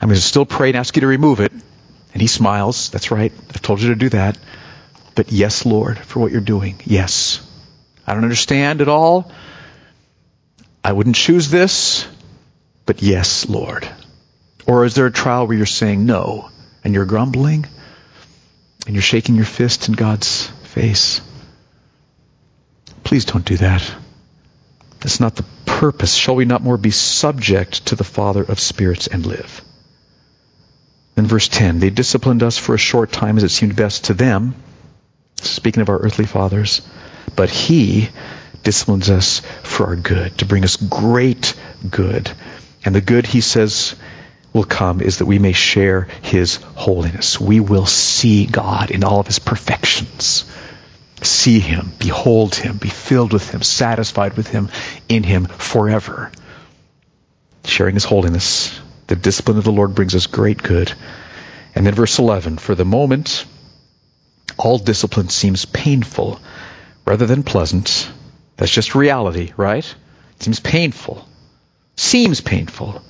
I'm 0.00 0.08
going 0.08 0.14
to 0.14 0.20
still 0.20 0.46
pray 0.46 0.68
and 0.68 0.76
ask 0.76 0.96
you 0.96 1.00
to 1.00 1.06
remove 1.06 1.40
it. 1.40 1.52
And 1.52 2.22
he 2.22 2.28
smiles. 2.28 2.90
That's 2.90 3.10
right. 3.10 3.32
I've 3.50 3.62
told 3.62 3.82
you 3.82 3.88
to 3.88 3.96
do 3.96 4.08
that. 4.10 4.38
But 5.14 5.30
yes, 5.32 5.66
Lord, 5.66 5.98
for 5.98 6.20
what 6.20 6.32
you're 6.32 6.40
doing. 6.40 6.80
Yes. 6.84 7.44
I 8.06 8.14
don't 8.14 8.22
understand 8.22 8.80
at 8.80 8.88
all. 8.88 9.30
I 10.82 10.92
wouldn't 10.92 11.16
choose 11.16 11.50
this. 11.50 12.06
But 12.86 13.02
yes, 13.02 13.48
Lord. 13.48 13.86
Or 14.66 14.84
is 14.84 14.94
there 14.94 15.06
a 15.06 15.12
trial 15.12 15.46
where 15.46 15.56
you're 15.56 15.66
saying 15.66 16.06
no 16.06 16.48
and 16.84 16.94
you're 16.94 17.04
grumbling 17.04 17.66
and 18.88 18.96
you're 18.96 19.02
shaking 19.02 19.36
your 19.36 19.44
fist 19.44 19.88
in 19.88 19.94
God's 19.94 20.46
face? 20.64 21.20
Please 23.04 23.26
don't 23.26 23.44
do 23.44 23.58
that. 23.58 23.84
That's 25.00 25.20
not 25.20 25.36
the 25.36 25.44
purpose. 25.66 26.14
Shall 26.14 26.36
we 26.36 26.46
not 26.46 26.62
more 26.62 26.78
be 26.78 26.90
subject 26.90 27.86
to 27.88 27.96
the 27.96 28.02
Father 28.02 28.42
of 28.42 28.58
spirits 28.58 29.06
and 29.06 29.26
live? 29.26 29.60
Then 31.16 31.26
verse 31.26 31.48
10, 31.48 31.80
they 31.80 31.90
disciplined 31.90 32.42
us 32.42 32.56
for 32.56 32.74
a 32.74 32.78
short 32.78 33.12
time 33.12 33.36
as 33.36 33.44
it 33.44 33.50
seemed 33.50 33.76
best 33.76 34.06
to 34.06 34.14
them, 34.14 34.54
speaking 35.36 35.82
of 35.82 35.90
our 35.90 35.98
earthly 35.98 36.24
fathers, 36.24 36.80
but 37.36 37.50
he 37.50 38.08
disciplines 38.62 39.10
us 39.10 39.42
for 39.64 39.88
our 39.88 39.96
good, 39.96 40.38
to 40.38 40.46
bring 40.46 40.64
us 40.64 40.76
great 40.76 41.54
good. 41.90 42.30
And 42.86 42.94
the 42.94 43.02
good, 43.02 43.26
he 43.26 43.42
says, 43.42 43.96
will 44.52 44.64
come 44.64 45.00
is 45.00 45.18
that 45.18 45.26
we 45.26 45.38
may 45.38 45.52
share 45.52 46.08
his 46.22 46.56
holiness. 46.56 47.40
We 47.40 47.60
will 47.60 47.86
see 47.86 48.46
God 48.46 48.90
in 48.90 49.04
all 49.04 49.20
of 49.20 49.26
his 49.26 49.38
perfections. 49.38 50.44
See 51.22 51.58
him, 51.58 51.92
behold 51.98 52.54
him, 52.54 52.76
be 52.76 52.88
filled 52.88 53.32
with 53.32 53.50
him, 53.50 53.62
satisfied 53.62 54.36
with 54.36 54.48
him, 54.48 54.68
in 55.08 55.22
him 55.22 55.46
forever. 55.46 56.30
Sharing 57.64 57.94
his 57.94 58.04
holiness 58.04 58.78
the 59.08 59.16
discipline 59.16 59.56
of 59.56 59.64
the 59.64 59.72
Lord 59.72 59.94
brings 59.94 60.14
us 60.14 60.26
great 60.26 60.62
good. 60.62 60.92
And 61.74 61.86
then 61.86 61.94
verse 61.94 62.18
11, 62.18 62.58
for 62.58 62.74
the 62.74 62.84
moment, 62.84 63.46
all 64.58 64.78
discipline 64.78 65.30
seems 65.30 65.64
painful 65.64 66.40
rather 67.04 67.26
than 67.26 67.42
pleasant. 67.42 68.10
That's 68.56 68.72
just 68.72 68.94
reality, 68.94 69.52
right? 69.56 69.84
It 70.36 70.42
seems 70.42 70.60
painful. 70.60 71.26
Seems 71.96 72.40
painful 72.40 73.02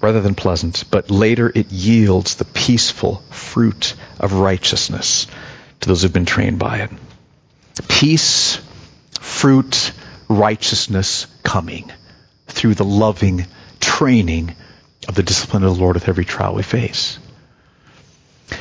rather 0.00 0.20
than 0.20 0.34
pleasant, 0.34 0.84
but 0.90 1.10
later 1.10 1.50
it 1.54 1.70
yields 1.70 2.36
the 2.36 2.44
peaceful 2.44 3.16
fruit 3.30 3.94
of 4.18 4.32
righteousness 4.32 5.26
to 5.80 5.88
those 5.88 6.02
who've 6.02 6.12
been 6.12 6.26
trained 6.26 6.58
by 6.58 6.78
it. 6.78 6.90
Peace, 7.88 8.60
fruit, 9.20 9.92
righteousness 10.28 11.26
coming 11.42 11.90
through 12.46 12.74
the 12.74 12.84
loving 12.84 13.46
training 13.80 14.54
of 15.08 15.14
the 15.14 15.22
discipline 15.22 15.64
of 15.64 15.74
the 15.74 15.80
Lord 15.80 15.94
with 15.94 16.08
every 16.08 16.24
trial 16.24 16.54
we 16.54 16.62
face. 16.62 17.18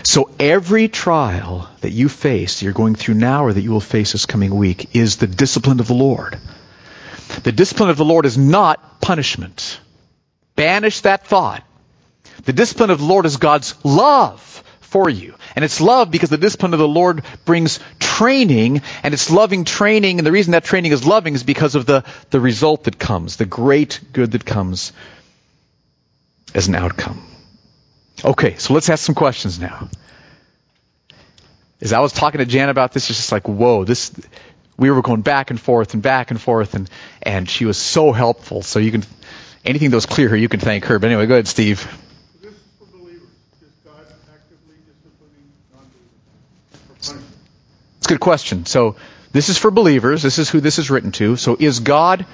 So 0.03 0.29
every 0.39 0.87
trial 0.87 1.69
that 1.81 1.91
you 1.91 2.09
face, 2.09 2.61
you're 2.61 2.73
going 2.73 2.95
through 2.95 3.15
now 3.15 3.45
or 3.45 3.53
that 3.53 3.61
you 3.61 3.71
will 3.71 3.79
face 3.79 4.11
this 4.11 4.25
coming 4.25 4.55
week, 4.55 4.95
is 4.95 5.17
the 5.17 5.27
discipline 5.27 5.79
of 5.79 5.87
the 5.87 5.93
Lord. 5.93 6.39
The 7.43 7.51
discipline 7.51 7.89
of 7.89 7.97
the 7.97 8.05
Lord 8.05 8.25
is 8.25 8.37
not 8.37 9.01
punishment. 9.01 9.79
Banish 10.59 10.99
that 11.01 11.25
thought. 11.25 11.63
The 12.43 12.51
discipline 12.51 12.89
of 12.89 12.99
the 12.99 13.05
Lord 13.05 13.25
is 13.25 13.37
God's 13.37 13.75
love 13.85 14.41
for 14.81 15.09
you. 15.09 15.35
And 15.55 15.63
it's 15.63 15.79
love 15.79 16.11
because 16.11 16.29
the 16.29 16.37
discipline 16.37 16.73
of 16.73 16.79
the 16.79 16.87
Lord 16.87 17.23
brings 17.45 17.79
training, 17.97 18.81
and 19.01 19.13
it's 19.13 19.31
loving 19.31 19.63
training, 19.63 20.17
and 20.17 20.27
the 20.27 20.33
reason 20.33 20.51
that 20.51 20.65
training 20.65 20.91
is 20.91 21.05
loving 21.05 21.33
is 21.33 21.43
because 21.43 21.75
of 21.75 21.85
the, 21.85 22.03
the 22.31 22.41
result 22.41 22.83
that 22.83 22.99
comes, 22.99 23.37
the 23.37 23.45
great 23.45 24.01
good 24.11 24.33
that 24.33 24.43
comes 24.43 24.91
as 26.53 26.67
an 26.67 26.75
outcome. 26.75 27.25
Okay, 28.25 28.57
so 28.57 28.73
let's 28.73 28.89
ask 28.89 29.05
some 29.05 29.15
questions 29.15 29.61
now. 29.61 29.87
As 31.79 31.93
I 31.93 32.01
was 32.01 32.11
talking 32.11 32.39
to 32.39 32.45
Jan 32.45 32.67
about 32.67 32.91
this, 32.91 33.09
it's 33.09 33.17
just 33.17 33.31
like, 33.31 33.47
whoa, 33.47 33.85
this, 33.85 34.11
we 34.75 34.91
were 34.91 35.01
going 35.01 35.21
back 35.21 35.51
and 35.51 35.61
forth 35.61 35.93
and 35.93 36.03
back 36.03 36.31
and 36.31 36.41
forth, 36.41 36.73
and, 36.73 36.89
and 37.21 37.49
she 37.49 37.63
was 37.63 37.77
so 37.77 38.11
helpful. 38.11 38.61
So 38.61 38.79
you 38.79 38.91
can, 38.91 39.05
anything 39.65 39.89
that 39.89 39.97
was 39.97 40.05
clear 40.05 40.27
here, 40.27 40.37
you 40.37 40.49
can 40.49 40.59
thank 40.59 40.85
her. 40.85 40.99
But 40.99 41.07
anyway, 41.07 41.25
go 41.25 41.35
ahead, 41.35 41.47
Steve. 41.47 41.79
This 42.41 42.51
is 42.51 42.57
for 42.77 42.85
believers. 42.85 43.29
Is 43.61 43.69
God 43.83 44.05
actively 44.33 44.75
disciplining 44.85 45.51
non-believers? 45.73 47.23
It's 47.97 48.05
a 48.05 48.09
good 48.09 48.19
question. 48.19 48.65
So 48.65 48.95
this 49.31 49.49
is 49.49 49.57
for 49.57 49.71
believers. 49.71 50.23
This 50.23 50.39
is 50.39 50.49
who 50.49 50.59
this 50.59 50.79
is 50.79 50.89
written 50.89 51.11
to. 51.13 51.35
So 51.35 51.57
is 51.59 51.79
God 51.79 52.25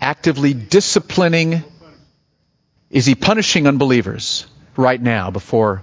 actively 0.00 0.54
disciplining 0.54 1.64
is 2.90 3.06
he 3.06 3.14
punishing 3.14 3.66
unbelievers 3.66 4.46
right 4.76 5.00
now 5.00 5.30
before? 5.30 5.82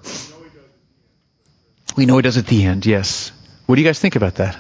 We 1.96 2.06
know 2.06 2.16
he 2.16 2.22
does 2.22 2.38
at 2.38 2.48
the 2.48 2.64
end, 2.64 2.86
yes. 2.86 3.32
What 3.66 3.76
do 3.76 3.82
you 3.82 3.88
guys 3.88 4.00
think 4.00 4.16
about 4.16 4.36
that? 4.36 4.58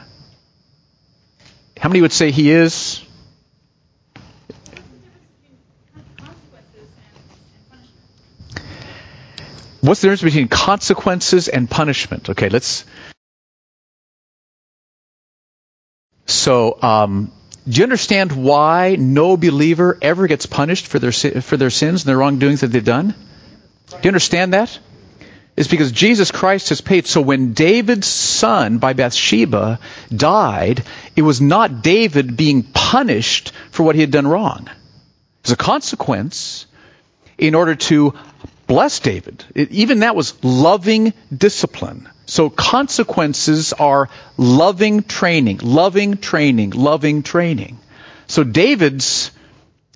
How 1.77 1.89
many 1.89 2.01
would 2.01 2.11
say 2.11 2.31
he 2.31 2.51
is? 2.51 3.02
What's 9.83 9.99
the 9.99 10.07
difference 10.07 10.33
between 10.33 10.47
consequences 10.47 11.49
and 11.49 11.69
punishment? 11.69 12.29
Okay, 12.29 12.47
let's. 12.47 12.85
So, 16.25 16.81
um, 16.81 17.33
do 17.67 17.79
you 17.79 17.83
understand 17.83 18.31
why 18.31 18.95
no 18.97 19.35
believer 19.35 19.97
ever 20.01 20.27
gets 20.27 20.45
punished 20.45 20.87
for 20.87 20.99
their 20.99 21.11
for 21.11 21.57
their 21.57 21.69
sins 21.69 22.03
and 22.03 22.07
their 22.07 22.17
wrongdoings 22.17 22.61
that 22.61 22.67
they've 22.67 22.81
done? 22.81 23.13
Do 23.89 23.97
you 24.03 24.07
understand 24.07 24.53
that? 24.53 24.79
It's 25.57 25.67
because 25.67 25.91
Jesus 25.91 26.31
Christ 26.31 26.69
has 26.69 26.79
paid. 26.79 27.05
So 27.05 27.19
when 27.19 27.51
David's 27.51 28.07
son 28.07 28.77
by 28.77 28.93
Bathsheba 28.93 29.79
died, 30.15 30.85
it 31.17 31.23
was 31.23 31.41
not 31.41 31.83
David 31.83 32.37
being 32.37 32.63
punished 32.63 33.51
for 33.71 33.83
what 33.83 33.95
he 33.95 34.01
had 34.01 34.11
done 34.11 34.27
wrong. 34.27 34.69
It 34.69 35.49
was 35.49 35.51
a 35.51 35.57
consequence 35.57 36.67
in 37.37 37.53
order 37.53 37.75
to 37.75 38.13
bless 38.67 38.99
David. 38.99 39.43
It, 39.55 39.71
even 39.71 39.99
that 39.99 40.15
was 40.15 40.41
loving 40.43 41.13
discipline. 41.35 42.09
So 42.25 42.49
consequences 42.49 43.73
are 43.73 44.09
loving 44.37 45.03
training, 45.03 45.59
loving 45.61 46.17
training, 46.17 46.71
loving 46.71 47.23
training. 47.23 47.79
So 48.27 48.43
David's 48.43 49.31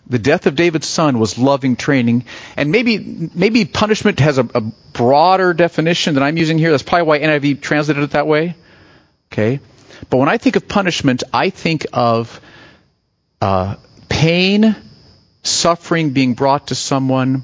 the 0.09 0.19
death 0.19 0.45
of 0.47 0.55
David's 0.55 0.87
son 0.87 1.19
was 1.19 1.37
loving 1.37 1.75
training, 1.75 2.25
and 2.55 2.71
maybe 2.71 3.29
maybe 3.33 3.65
punishment 3.65 4.19
has 4.19 4.37
a, 4.37 4.47
a 4.53 4.61
broader 4.93 5.53
definition 5.53 6.13
than 6.13 6.23
I'm 6.23 6.37
using 6.37 6.57
here. 6.57 6.71
That's 6.71 6.83
probably 6.83 7.07
why 7.07 7.19
NIV 7.19 7.61
translated 7.61 8.03
it 8.03 8.11
that 8.11 8.27
way. 8.27 8.55
Okay, 9.31 9.59
but 10.09 10.17
when 10.17 10.29
I 10.29 10.37
think 10.37 10.55
of 10.55 10.67
punishment, 10.67 11.23
I 11.33 11.49
think 11.49 11.87
of 11.91 12.39
uh, 13.41 13.75
pain, 14.07 14.75
suffering 15.43 16.11
being 16.11 16.35
brought 16.35 16.67
to 16.67 16.75
someone 16.75 17.43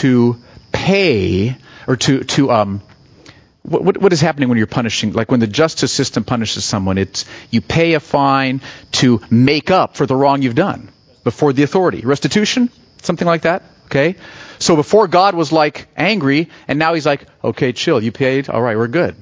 to 0.00 0.36
pay 0.72 1.56
or 1.86 1.96
to 1.96 2.24
to 2.24 2.50
um 2.50 2.82
what, 3.62 3.96
what 3.96 4.12
is 4.12 4.20
happening 4.20 4.48
when 4.48 4.58
you're 4.58 4.66
punishing 4.66 5.12
like 5.12 5.30
when 5.30 5.40
the 5.40 5.46
justice 5.46 5.92
system 5.92 6.24
punishes 6.24 6.64
someone 6.64 6.98
it's 6.98 7.24
you 7.50 7.60
pay 7.60 7.94
a 7.94 8.00
fine 8.00 8.60
to 8.92 9.20
make 9.30 9.70
up 9.70 9.96
for 9.96 10.04
the 10.06 10.16
wrong 10.16 10.42
you've 10.42 10.54
done 10.54 10.90
before 11.22 11.54
the 11.54 11.62
authority. 11.62 12.02
Restitution? 12.02 12.70
Something 13.00 13.26
like 13.26 13.42
that? 13.42 13.62
Okay. 13.86 14.16
So 14.58 14.76
before 14.76 15.06
god 15.08 15.34
was 15.34 15.52
like 15.52 15.88
angry 15.96 16.50
and 16.66 16.78
now 16.78 16.94
he's 16.94 17.06
like 17.06 17.26
okay 17.42 17.72
chill 17.72 18.02
you 18.02 18.12
paid? 18.12 18.48
All 18.48 18.60
right 18.60 18.76
we're 18.76 18.88
good. 18.88 19.14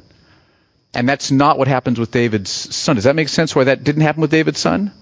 And 0.94 1.08
that's 1.08 1.30
not 1.30 1.58
what 1.58 1.68
happens 1.68 2.00
with 2.00 2.10
david's 2.10 2.50
son. 2.50 2.96
Does 2.96 3.04
that 3.04 3.14
make 3.14 3.28
sense 3.28 3.54
why 3.54 3.64
that 3.64 3.84
didn't 3.84 4.02
happen 4.02 4.22
with 4.22 4.30
david's 4.30 4.58
son? 4.58 4.92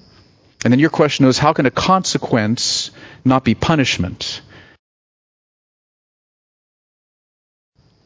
And 0.64 0.72
then 0.72 0.80
your 0.80 0.90
question 0.90 1.24
is 1.26 1.38
how 1.38 1.52
can 1.52 1.64
a 1.66 1.70
consequence 1.70 2.90
not 3.24 3.44
be 3.44 3.54
punishment 3.54 4.42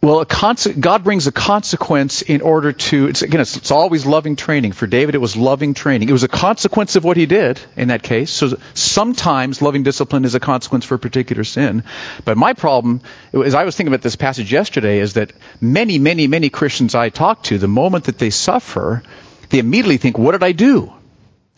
Well, 0.05 0.27
conse- 0.27 0.79
God 0.79 1.03
brings 1.03 1.27
a 1.27 1.33
consequence 1.33 2.21
in 2.21 2.43
order 2.43 2.73
to, 2.73 3.07
it's, 3.07 3.23
again, 3.23 3.40
it's, 3.40 3.57
it's, 3.57 3.71
always 3.71 4.05
loving 4.05 4.37
training. 4.37 4.73
For 4.73 4.87
David, 4.87 5.14
it 5.14 5.19
was 5.19 5.35
loving 5.35 5.73
training. 5.73 6.11
It 6.11 6.12
was 6.12 6.25
a 6.25 6.29
consequence 6.29 6.97
of 6.97 7.05
what 7.05 7.17
he 7.17 7.25
did 7.25 7.59
in 7.75 7.88
that 7.88 8.03
case. 8.03 8.31
So 8.31 8.59
sometimes 8.75 9.62
loving 9.62 9.83
discipline 9.83 10.27
is 10.27 10.35
a 10.35 10.40
consequence 10.40 10.85
for 10.85 10.97
a 10.97 10.99
particular 10.99 11.43
sin. 11.43 11.85
But 12.27 12.37
my 12.37 12.53
problem, 12.53 13.01
as 13.33 13.55
I 13.55 13.64
was 13.64 13.77
thinking 13.77 13.95
about 13.95 14.03
this 14.03 14.14
passage 14.14 14.53
yesterday, 14.53 14.99
is 14.99 15.14
that 15.14 15.33
many, 15.59 15.99
many, 15.99 16.27
many 16.27 16.51
Christians 16.51 16.95
I 16.95 17.09
talk 17.09 17.45
to, 17.45 17.57
the 17.57 17.67
moment 17.67 18.05
that 18.05 18.19
they 18.19 18.29
suffer, 18.29 19.03
they 19.49 19.59
immediately 19.59 19.97
think, 19.97 20.19
what 20.19 20.33
did 20.33 20.43
I 20.43 20.53
do? 20.53 20.93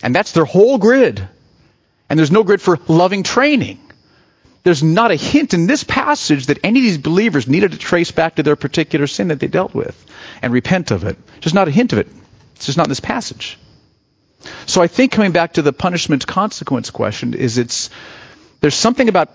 And 0.04 0.14
that's 0.14 0.30
their 0.30 0.44
whole 0.44 0.78
grid. 0.78 1.28
And 2.08 2.16
there's 2.16 2.30
no 2.30 2.44
grid 2.44 2.62
for 2.62 2.78
loving 2.86 3.24
training 3.24 3.80
there's 4.66 4.82
not 4.82 5.12
a 5.12 5.14
hint 5.14 5.54
in 5.54 5.68
this 5.68 5.84
passage 5.84 6.46
that 6.46 6.58
any 6.64 6.80
of 6.80 6.82
these 6.82 6.98
believers 6.98 7.46
needed 7.46 7.70
to 7.70 7.78
trace 7.78 8.10
back 8.10 8.34
to 8.34 8.42
their 8.42 8.56
particular 8.56 9.06
sin 9.06 9.28
that 9.28 9.38
they 9.38 9.46
dealt 9.46 9.74
with 9.74 9.94
and 10.42 10.52
repent 10.52 10.90
of 10.90 11.04
it. 11.04 11.16
Just 11.38 11.54
not 11.54 11.68
a 11.68 11.70
hint 11.70 11.92
of 11.92 12.00
it. 12.00 12.08
It's 12.56 12.66
just 12.66 12.76
not 12.76 12.86
in 12.86 12.88
this 12.88 12.98
passage. 12.98 13.60
So 14.66 14.82
I 14.82 14.88
think 14.88 15.12
coming 15.12 15.30
back 15.30 15.52
to 15.52 15.62
the 15.62 15.72
punishment 15.72 16.26
consequence 16.26 16.90
question 16.90 17.34
is 17.34 17.58
it's 17.58 17.90
there's 18.60 18.74
something 18.74 19.08
about 19.08 19.30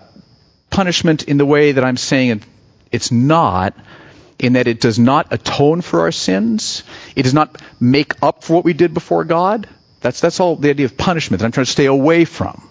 punishment 0.68 1.22
in 1.22 1.38
the 1.38 1.46
way 1.46 1.72
that 1.72 1.82
I'm 1.82 1.96
saying 1.96 2.28
it, 2.28 2.42
it's 2.90 3.10
not 3.10 3.74
in 4.38 4.52
that 4.52 4.66
it 4.66 4.82
does 4.82 4.98
not 4.98 5.28
atone 5.32 5.80
for 5.80 6.00
our 6.00 6.12
sins. 6.12 6.82
It 7.16 7.22
does 7.22 7.32
not 7.32 7.56
make 7.80 8.22
up 8.22 8.44
for 8.44 8.52
what 8.52 8.66
we 8.66 8.74
did 8.74 8.92
before 8.92 9.24
God. 9.24 9.66
That's 10.02 10.20
that's 10.20 10.40
all 10.40 10.56
the 10.56 10.68
idea 10.68 10.84
of 10.84 10.98
punishment 10.98 11.40
that 11.40 11.46
I'm 11.46 11.52
trying 11.52 11.64
to 11.64 11.72
stay 11.72 11.86
away 11.86 12.26
from. 12.26 12.68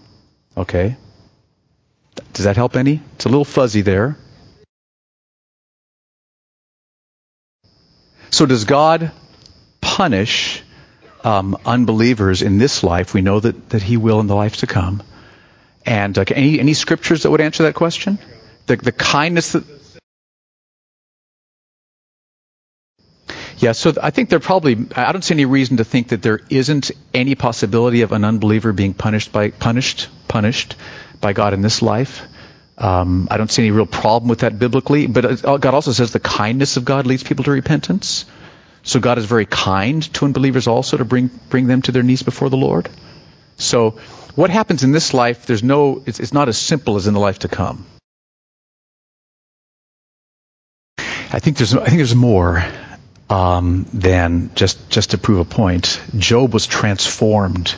Okay? 0.55 0.95
Does 2.33 2.45
that 2.45 2.55
help 2.55 2.75
any? 2.75 3.01
It's 3.15 3.25
a 3.25 3.29
little 3.29 3.45
fuzzy 3.45 3.81
there. 3.81 4.17
So, 8.29 8.45
does 8.45 8.63
God 8.63 9.11
punish 9.81 10.63
um, 11.23 11.57
unbelievers 11.65 12.41
in 12.41 12.57
this 12.57 12.83
life? 12.83 13.13
We 13.13 13.21
know 13.21 13.39
that, 13.39 13.69
that 13.69 13.81
He 13.81 13.97
will 13.97 14.21
in 14.21 14.27
the 14.27 14.35
life 14.35 14.57
to 14.57 14.67
come. 14.67 15.03
And 15.85 16.17
uh, 16.17 16.25
any, 16.29 16.59
any 16.59 16.73
scriptures 16.73 17.23
that 17.23 17.31
would 17.31 17.41
answer 17.41 17.63
that 17.63 17.75
question? 17.75 18.19
The, 18.67 18.77
the 18.77 18.91
kindness 18.91 19.51
that. 19.51 19.80
Yeah, 23.61 23.73
so 23.73 23.93
I 24.01 24.09
think 24.09 24.29
there 24.29 24.39
probably, 24.39 24.87
I 24.95 25.11
don't 25.11 25.21
see 25.21 25.35
any 25.35 25.45
reason 25.45 25.77
to 25.77 25.83
think 25.83 26.07
that 26.07 26.23
there 26.23 26.39
isn't 26.49 26.89
any 27.13 27.35
possibility 27.35 28.01
of 28.01 28.11
an 28.11 28.25
unbeliever 28.25 28.73
being 28.73 28.95
punished 28.95 29.31
by, 29.31 29.51
punished, 29.51 30.09
punished 30.27 30.75
by 31.21 31.33
God 31.33 31.53
in 31.53 31.61
this 31.61 31.83
life. 31.83 32.23
Um, 32.79 33.27
I 33.29 33.37
don't 33.37 33.51
see 33.51 33.61
any 33.61 33.69
real 33.69 33.85
problem 33.85 34.29
with 34.29 34.39
that 34.39 34.57
biblically, 34.57 35.05
but 35.05 35.45
uh, 35.45 35.57
God 35.57 35.75
also 35.75 35.91
says 35.91 36.11
the 36.11 36.19
kindness 36.19 36.77
of 36.77 36.85
God 36.85 37.05
leads 37.05 37.21
people 37.21 37.43
to 37.43 37.51
repentance. 37.51 38.25
So 38.81 38.99
God 38.99 39.19
is 39.19 39.25
very 39.25 39.45
kind 39.45 40.01
to 40.15 40.25
unbelievers 40.25 40.65
also 40.65 40.97
to 40.97 41.05
bring 41.05 41.29
bring 41.49 41.67
them 41.67 41.83
to 41.83 41.91
their 41.91 42.01
knees 42.01 42.23
before 42.23 42.49
the 42.49 42.57
Lord. 42.57 42.89
So 43.57 43.99
what 44.33 44.49
happens 44.49 44.83
in 44.83 44.91
this 44.91 45.13
life? 45.13 45.45
There's 45.45 45.61
no. 45.61 46.01
It's, 46.07 46.19
it's 46.19 46.33
not 46.33 46.49
as 46.49 46.57
simple 46.57 46.95
as 46.95 47.05
in 47.05 47.13
the 47.13 47.19
life 47.19 47.39
to 47.39 47.47
come. 47.47 47.85
I 50.97 51.37
think 51.37 51.57
there's. 51.57 51.75
I 51.75 51.85
think 51.85 51.97
there's 51.97 52.15
more 52.15 52.63
um, 53.31 53.87
than 53.93 54.51
just 54.55 54.89
just 54.89 55.11
to 55.11 55.17
prove 55.17 55.39
a 55.39 55.45
point. 55.45 55.99
Job 56.17 56.53
was 56.53 56.67
transformed 56.67 57.75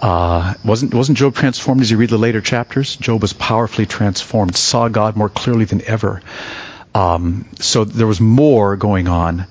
uh, 0.00 0.54
wasn't 0.64 0.94
wasn't 0.94 1.18
Job 1.18 1.34
transformed 1.34 1.82
as 1.82 1.90
you 1.90 1.98
read 1.98 2.08
the 2.08 2.18
later 2.18 2.40
chapters? 2.40 2.96
Job 2.96 3.20
was 3.20 3.34
powerfully 3.34 3.84
transformed, 3.84 4.56
saw 4.56 4.88
God 4.88 5.14
more 5.14 5.28
clearly 5.28 5.66
than 5.66 5.82
ever. 5.84 6.22
Um, 6.94 7.46
so 7.60 7.84
there 7.84 8.06
was 8.06 8.20
more 8.20 8.76
going 8.76 9.08
on 9.08 9.46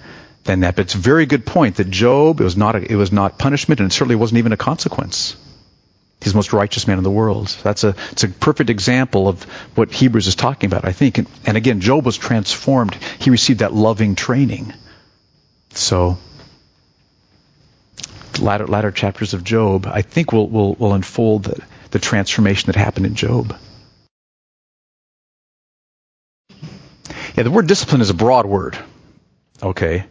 than 0.45 0.61
that. 0.61 0.75
But 0.75 0.85
it's 0.85 0.95
a 0.95 0.99
very 0.99 1.27
good 1.27 1.45
point 1.45 1.75
that 1.75 1.89
Job 1.91 2.41
it 2.41 2.43
was 2.43 2.57
not 2.57 2.75
a, 2.75 2.91
it 2.91 2.95
was 2.95 3.11
not 3.11 3.37
punishment, 3.37 3.79
and 3.79 3.91
it 3.91 3.93
certainly 3.93 4.15
wasn't 4.15 4.39
even 4.39 4.51
a 4.51 4.57
consequence. 4.57 5.35
He's 6.19 6.33
the 6.33 6.37
most 6.37 6.51
righteous 6.51 6.87
man 6.87 6.97
in 6.97 7.03
the 7.03 7.11
world. 7.11 7.55
That's 7.63 7.83
a 7.83 7.95
it's 8.11 8.23
a 8.23 8.29
perfect 8.29 8.71
example 8.71 9.27
of 9.27 9.43
what 9.75 9.91
Hebrews 9.91 10.25
is 10.25 10.35
talking 10.35 10.67
about, 10.67 10.83
I 10.83 10.93
think. 10.93 11.19
And, 11.19 11.27
and 11.45 11.57
again, 11.57 11.79
Job 11.79 12.07
was 12.07 12.17
transformed. 12.17 12.95
He 13.19 13.29
received 13.29 13.59
that 13.59 13.71
loving 13.71 14.15
training. 14.15 14.73
So 15.71 16.17
latter, 18.39 18.67
latter 18.67 18.91
chapters 18.91 19.33
of 19.33 19.43
Job, 19.43 19.87
I 19.87 20.01
think 20.01 20.31
will 20.31 20.49
will, 20.49 20.75
will 20.75 20.93
unfold 20.93 21.43
the, 21.43 21.63
the 21.91 21.99
transformation 21.99 22.67
that 22.67 22.75
happened 22.75 23.05
in 23.05 23.15
Job. 23.15 23.55
Yeah, 27.35 27.43
the 27.43 27.51
word 27.51 27.67
discipline 27.67 28.01
is 28.01 28.09
a 28.09 28.15
broad 28.15 28.45
word. 28.45 28.77
Okay. 29.61 30.05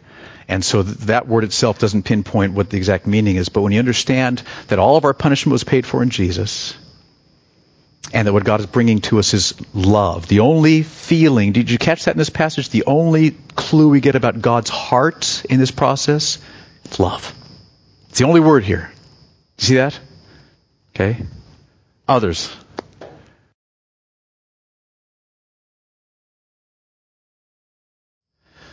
And 0.47 0.65
so 0.65 0.81
that 0.81 1.27
word 1.27 1.43
itself 1.43 1.77
doesn't 1.77 2.03
pinpoint 2.03 2.53
what 2.53 2.71
the 2.71 2.77
exact 2.77 3.05
meaning 3.05 3.35
is. 3.35 3.49
But 3.49 3.61
when 3.61 3.71
you 3.71 3.77
understand 3.77 4.41
that 4.67 4.79
all 4.79 4.97
of 4.97 5.05
our 5.05 5.13
punishment 5.13 5.51
was 5.51 5.63
paid 5.63 5.85
for 5.85 6.01
in 6.01 6.09
Jesus, 6.09 6.75
and 8.13 8.27
that 8.27 8.33
what 8.33 8.43
God 8.43 8.59
is 8.59 8.65
bringing 8.65 9.01
to 9.01 9.19
us 9.19 9.33
is 9.33 9.53
love. 9.73 10.27
The 10.27 10.39
only 10.39 10.83
feeling, 10.83 11.51
did 11.51 11.69
you 11.69 11.77
catch 11.77 12.05
that 12.05 12.11
in 12.11 12.17
this 12.17 12.29
passage? 12.29 12.69
The 12.69 12.85
only 12.85 13.31
clue 13.55 13.89
we 13.89 13.99
get 13.99 14.15
about 14.15 14.41
God's 14.41 14.69
heart 14.69 15.43
in 15.49 15.59
this 15.59 15.71
process? 15.71 16.39
It's 16.85 16.99
love. 16.99 17.33
It's 18.09 18.19
the 18.19 18.25
only 18.25 18.39
word 18.39 18.63
here. 18.63 18.91
You 19.57 19.63
see 19.63 19.75
that? 19.75 19.99
Okay. 20.95 21.23
Others. 22.07 22.49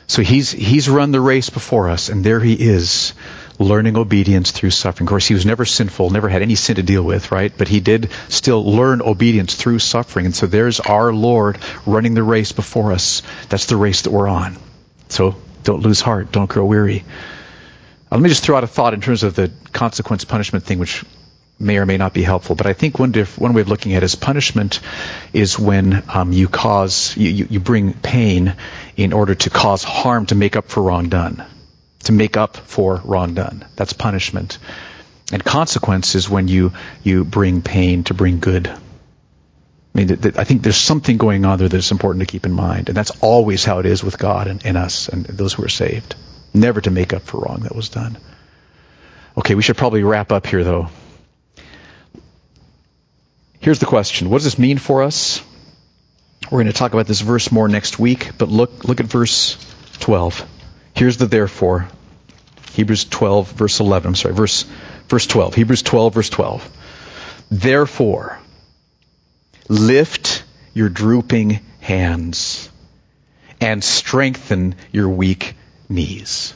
So 0.09 0.23
he's 0.23 0.51
he's 0.53 0.89
run 0.89 1.11
the 1.11 1.21
race 1.21 1.51
before 1.51 1.89
us, 1.89 2.09
and 2.09 2.23
there 2.23 2.41
he 2.41 2.55
is, 2.55 3.13
learning 3.59 3.97
obedience 3.97 4.51
through 4.51 4.71
suffering. 4.71 5.07
Of 5.07 5.11
course, 5.11 5.27
he 5.27 5.35
was 5.35 5.47
never 5.47 5.65
sinful, 5.65 6.11
never 6.11 6.29
had 6.29 6.43
any 6.43 6.55
sin 6.55 6.77
to 6.77 6.83
deal 6.83 7.03
with, 7.03 7.33
right? 7.33 7.53
But 7.57 7.69
he 7.69 7.81
did 7.81 8.11
still 8.29 8.65
learn 8.65 9.03
obedience 9.03 9.55
through 9.55 9.79
suffering. 9.79 10.27
And 10.27 10.35
so 10.35 10.47
there's 10.47 10.81
our 10.81 11.13
Lord 11.13 11.59
running 11.87 12.15
the 12.15 12.23
race 12.23 12.53
before 12.53 12.93
us. 12.93 13.23
That's 13.49 13.67
the 13.67 13.77
race 13.77 14.03
that 14.03 14.11
we're 14.11 14.29
on. 14.29 14.57
So 15.09 15.37
don't 15.63 15.81
lose 15.81 16.01
heart, 16.01 16.33
don't 16.33 16.51
grow 16.51 16.65
weary. 16.65 17.05
Uh, 18.11 18.17
let 18.17 18.21
me 18.21 18.29
just 18.29 18.45
throw 18.45 18.57
out 18.57 18.65
a 18.65 18.69
thought 18.69 18.95
in 18.95 19.01
terms 19.01 19.23
of 19.23 19.35
the 19.35 19.51
consequence 19.73 20.25
punishment 20.25 20.65
thing, 20.65 20.79
which 20.79 21.05
may 21.59 21.79
or 21.79 21.87
may 21.87 21.97
not 21.97 22.13
be 22.13 22.23
helpful. 22.23 22.55
But 22.55 22.67
I 22.67 22.73
think 22.75 22.99
one, 22.99 23.13
diff- 23.13 23.39
one 23.39 23.55
way 23.55 23.63
of 23.63 23.69
looking 23.69 23.95
at 23.95 24.03
it 24.03 24.05
is 24.05 24.15
punishment 24.15 24.81
is 25.33 25.59
when 25.59 26.03
um, 26.09 26.33
you 26.33 26.49
cause, 26.49 27.17
you, 27.17 27.31
you, 27.31 27.47
you 27.51 27.61
bring 27.61 27.95
pain 27.95 28.55
in 28.97 29.13
order 29.13 29.35
to 29.35 29.51
cause 29.51 29.83
harm 29.83 30.27
to 30.27 30.35
make 30.35 30.57
up 30.57 30.69
for 30.69 30.83
wrong 30.83 31.09
done. 31.09 31.45
To 32.07 32.13
make 32.13 32.37
up 32.37 32.57
for 32.57 33.01
wrong 33.05 33.35
done. 33.35 33.67
That's 33.75 33.93
punishment. 33.93 34.59
And 35.33 35.45
consequence 35.45 36.15
is 36.15 36.31
when 36.31 36.47
you, 36.47 36.73
you 37.03 37.25
bring 37.25 37.63
pain 37.63 38.05
to 38.05 38.15
bring 38.15 38.39
good. 38.39 38.69
I 38.69 38.79
mean, 39.93 40.09
th- 40.09 40.21
th- 40.21 40.37
I 40.37 40.45
think 40.45 40.63
there's 40.63 40.77
something 40.77 41.17
going 41.17 41.45
on 41.45 41.59
there 41.59 41.69
that's 41.69 41.91
important 41.91 42.21
to 42.21 42.31
keep 42.31 42.47
in 42.47 42.53
mind. 42.53 42.89
And 42.89 42.97
that's 42.97 43.11
always 43.23 43.65
how 43.65 43.81
it 43.81 43.87
is 43.87 44.05
with 44.05 44.19
God 44.19 44.47
and, 44.47 44.65
and 44.65 44.77
us 44.77 45.09
and 45.09 45.25
those 45.25 45.55
who 45.55 45.65
are 45.65 45.69
saved. 45.69 46.15
Never 46.55 46.81
to 46.81 46.93
make 46.93 47.13
up 47.13 47.23
for 47.23 47.41
wrong 47.41 47.63
that 47.63 47.75
was 47.75 47.89
done. 47.89 48.19
Okay, 49.37 49.57
we 49.57 49.63
should 49.63 49.77
probably 49.77 50.05
wrap 50.05 50.31
up 50.31 50.47
here, 50.47 50.63
though. 50.63 50.91
Here's 53.59 53.81
the 53.81 53.87
question 53.87 54.31
What 54.31 54.37
does 54.39 54.45
this 54.45 54.59
mean 54.61 54.79
for 54.79 55.03
us? 55.03 55.43
We're 56.53 56.63
going 56.63 56.67
to 56.67 56.73
talk 56.73 56.93
about 56.93 57.09
this 57.09 57.21
verse 57.21 57.51
more 57.51 57.67
next 57.67 57.99
week, 57.99 58.39
but 58.39 58.49
look, 58.49 58.85
look 58.85 59.01
at 59.01 59.07
verse 59.07 59.57
12. 59.99 60.47
Here's 60.95 61.17
the 61.17 61.27
therefore. 61.27 61.89
Hebrews 62.77 63.07
12, 63.07 63.53
verse 63.53 63.81
11. 63.81 64.09
I'm 64.09 64.15
sorry, 64.15 64.35
verse, 64.35 64.67
verse 65.09 65.27
12. 65.27 65.55
Hebrews 65.55 65.83
12, 65.83 66.13
verse 66.13 66.29
12. 66.29 66.71
Therefore, 67.51 68.39
lift 69.71 70.45
your 70.75 70.91
drooping 70.91 71.61
hands 71.81 72.69
and 73.63 73.83
strengthen 73.83 74.75
your 74.93 75.09
weak 75.09 75.55
knees. 75.89 76.53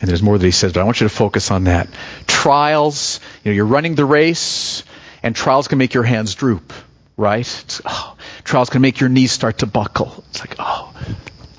And 0.00 0.08
there's 0.08 0.22
more 0.22 0.38
that 0.38 0.44
he 0.44 0.52
says, 0.52 0.72
but 0.72 0.80
I 0.80 0.84
want 0.84 1.00
you 1.00 1.08
to 1.08 1.14
focus 1.14 1.50
on 1.50 1.64
that. 1.64 1.88
Trials, 2.28 3.18
you 3.42 3.50
know, 3.50 3.56
you're 3.56 3.66
running 3.66 3.96
the 3.96 4.04
race, 4.04 4.84
And 5.24 5.34
trials 5.34 5.66
can 5.66 5.78
make 5.78 5.94
your 5.94 6.04
hands 6.04 6.36
droop, 6.36 6.72
right? 7.16 7.80
Oh, 7.84 8.16
trials 8.44 8.70
can 8.70 8.80
make 8.80 9.00
your 9.00 9.08
knees 9.08 9.32
start 9.32 9.58
to 9.58 9.66
buckle. 9.66 10.22
It's 10.30 10.38
like, 10.38 10.54
oh. 10.60 10.94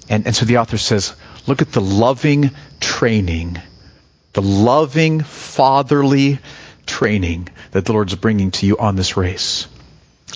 And, 0.08 0.26
and 0.26 0.36
so 0.36 0.46
the 0.46 0.60
author 0.60 0.78
says, 0.78 1.16
look 1.48 1.62
at 1.62 1.72
the 1.72 1.82
loving 1.82 2.52
training, 2.80 3.62
the 4.34 4.42
loving 4.42 5.22
fatherly 5.22 6.40
training 6.86 7.50
that 7.72 7.86
the 7.86 7.94
Lord's 7.94 8.16
bringing 8.16 8.52
to 8.52 8.66
you 8.66 8.78
on 8.78 8.96
this 8.96 9.18
race. 9.18 9.68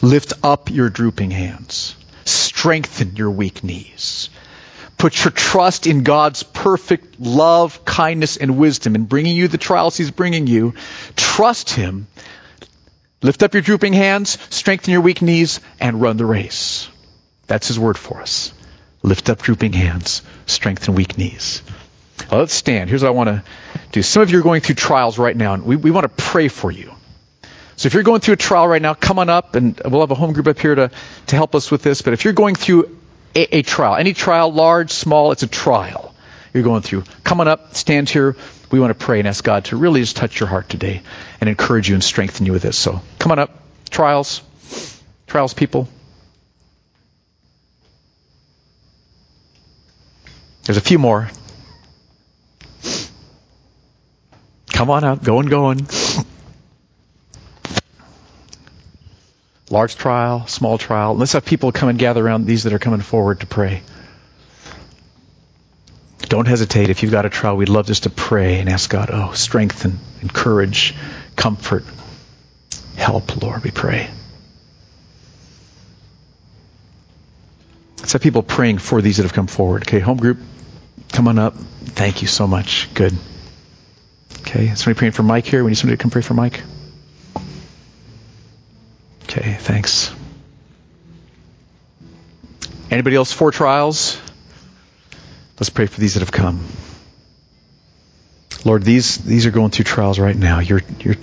Lift 0.01 0.34
up 0.43 0.70
your 0.70 0.89
drooping 0.89 1.32
hands. 1.32 1.95
Strengthen 2.26 3.16
your 3.16 3.32
weak 3.32 3.64
knees. 3.64 4.30
Put 4.97 5.24
your 5.24 5.32
trust 5.32 5.88
in 5.88 6.03
God's 6.03 6.43
perfect 6.43 7.20
love, 7.20 7.86
kindness, 7.86 8.38
and 8.38 8.57
wisdom 8.57 8.95
in 8.95 9.05
bringing 9.05 9.36
you 9.36 9.47
the 9.47 9.57
trials 9.57 9.95
He's 9.95 10.12
bringing 10.12 10.45
you. 10.45 10.74
Trust 11.16 11.70
Him. 11.70 12.07
Lift 13.22 13.43
up 13.43 13.53
your 13.53 13.64
drooping 13.64 13.93
hands, 13.93 14.38
strengthen 14.49 14.91
your 14.91 15.01
weak 15.01 15.22
knees, 15.22 15.60
and 15.80 16.01
run 16.01 16.18
the 16.18 16.26
race. 16.26 16.89
That's 17.47 17.68
His 17.68 17.80
word 17.80 17.97
for 17.97 18.22
us. 18.22 18.53
Lift 19.01 19.29
up 19.29 19.41
drooping 19.41 19.73
hands, 19.73 20.21
strengthen 20.45 20.95
weak 20.95 21.17
knees. 21.17 21.61
Well, 22.29 22.41
let's 22.41 22.53
stand. 22.53 22.89
Here's 22.89 23.01
what 23.01 23.09
I 23.09 23.11
want 23.11 23.29
to 23.29 23.43
do. 23.91 24.01
Some 24.01 24.21
of 24.21 24.29
you 24.29 24.39
are 24.39 24.43
going 24.43 24.61
through 24.61 24.75
trials 24.75 25.17
right 25.17 25.35
now, 25.35 25.53
and 25.53 25.63
we, 25.63 25.77
we 25.77 25.91
want 25.91 26.03
to 26.03 26.23
pray 26.23 26.47
for 26.47 26.69
you. 26.69 26.91
So 27.77 27.87
if 27.87 27.93
you're 27.93 28.03
going 28.03 28.19
through 28.19 28.33
a 28.33 28.37
trial 28.37 28.67
right 28.67 28.81
now, 28.81 28.93
come 28.93 29.19
on 29.19 29.29
up, 29.29 29.55
and 29.55 29.79
we'll 29.85 30.01
have 30.01 30.11
a 30.11 30.15
home 30.15 30.33
group 30.33 30.47
up 30.47 30.59
here 30.59 30.75
to, 30.75 30.91
to 31.27 31.35
help 31.35 31.55
us 31.55 31.71
with 31.71 31.81
this. 31.81 32.01
But 32.01 32.11
if 32.11 32.25
you're 32.25 32.33
going 32.33 32.55
through 32.55 32.99
a, 33.35 33.57
a 33.57 33.61
trial. 33.61 33.95
Any 33.95 34.13
trial, 34.13 34.51
large, 34.51 34.91
small, 34.91 35.31
it's 35.31 35.43
a 35.43 35.47
trial 35.47 36.13
you're 36.53 36.63
going 36.63 36.81
through. 36.81 37.03
Come 37.23 37.41
on 37.41 37.47
up, 37.47 37.75
stand 37.75 38.09
here. 38.09 38.35
We 38.71 38.79
want 38.79 38.97
to 38.97 39.05
pray 39.05 39.19
and 39.19 39.27
ask 39.27 39.43
God 39.43 39.65
to 39.65 39.77
really 39.77 40.01
just 40.01 40.15
touch 40.15 40.39
your 40.39 40.49
heart 40.49 40.69
today 40.69 41.01
and 41.39 41.49
encourage 41.49 41.89
you 41.89 41.95
and 41.95 42.03
strengthen 42.03 42.45
you 42.45 42.51
with 42.51 42.63
this. 42.63 42.77
So 42.77 43.01
come 43.17 43.31
on 43.31 43.39
up. 43.39 43.51
Trials. 43.89 44.41
Trials, 45.27 45.53
people. 45.53 45.87
There's 50.70 50.78
a 50.78 50.82
few 50.82 50.99
more. 50.99 51.28
Come 54.72 54.91
on 54.91 55.03
up. 55.03 55.24
Going, 55.24 55.47
going. 55.47 55.88
large 59.72 59.95
trial, 59.95 60.45
small 60.45 60.78
trial. 60.78 61.15
Let's 61.15 61.34
have 61.34 61.43
people 61.43 61.72
come 61.72 61.89
and 61.89 61.97
gather 61.97 62.24
around 62.24 62.45
these 62.45 62.65
that 62.65 62.74
are 62.74 62.78
coming 62.78 63.01
forward 63.01 63.39
to 63.39 63.47
pray. 63.47 63.82
Don't 66.20 66.47
hesitate. 66.47 66.91
If 66.91 67.01
you've 67.01 67.11
got 67.11 67.26
a 67.26 67.32
trial, 67.32 67.57
we'd 67.57 67.70
love 67.70 67.88
just 67.88 68.03
to 68.03 68.11
pray 68.11 68.59
and 68.59 68.70
ask 68.70 68.91
God, 68.91 69.09
oh, 69.11 69.32
strengthen, 69.32 69.97
encourage, 70.22 70.93
comfort, 71.36 71.84
help, 72.95 73.41
Lord, 73.41 73.63
we 73.63 73.72
pray. 73.72 74.07
Let's 77.97 78.13
have 78.13 78.22
people 78.22 78.43
praying 78.43 78.78
for 78.78 79.01
these 79.01 79.17
that 79.17 79.24
have 79.24 79.34
come 79.34 79.47
forward. 79.47 79.82
Okay, 79.88 79.99
home 79.99 80.17
group, 80.17 80.38
come 81.12 81.28
on 81.28 81.39
up. 81.39 81.55
Thank 81.55 82.22
you 82.22 82.28
so 82.28 82.47
much. 82.47 82.93
Good. 82.93 83.14
Okay, 84.41 84.74
somebody 84.76 84.97
praying 84.97 85.12
for 85.14 85.24
Mike 85.24 85.45
here. 85.45 85.64
We 85.64 85.72
need 85.72 85.76
somebody 85.76 85.97
to 85.97 86.01
come 86.01 86.12
pray 86.12 86.22
for 86.22 86.34
Mike. 86.34 86.64
Okay, 89.24 89.57
thanks. 89.60 90.14
Anybody 92.89 93.16
else 93.16 93.32
for 93.32 93.51
trials? 93.51 94.20
Let's 95.60 95.70
pray 95.70 95.86
for 95.86 95.99
these 95.99 96.16
that 96.16 96.22
have 96.22 96.32
come. 96.32 96.66
Lord, 98.66 98.84
these, 98.84 99.18
these 99.18 99.45
are 99.45 99.51
going 99.51 99.72
through 99.72 99.86
trials 99.86 100.20
right 100.20 100.36
now. 100.36 100.60
Your, 100.60 100.82
your 100.99 101.16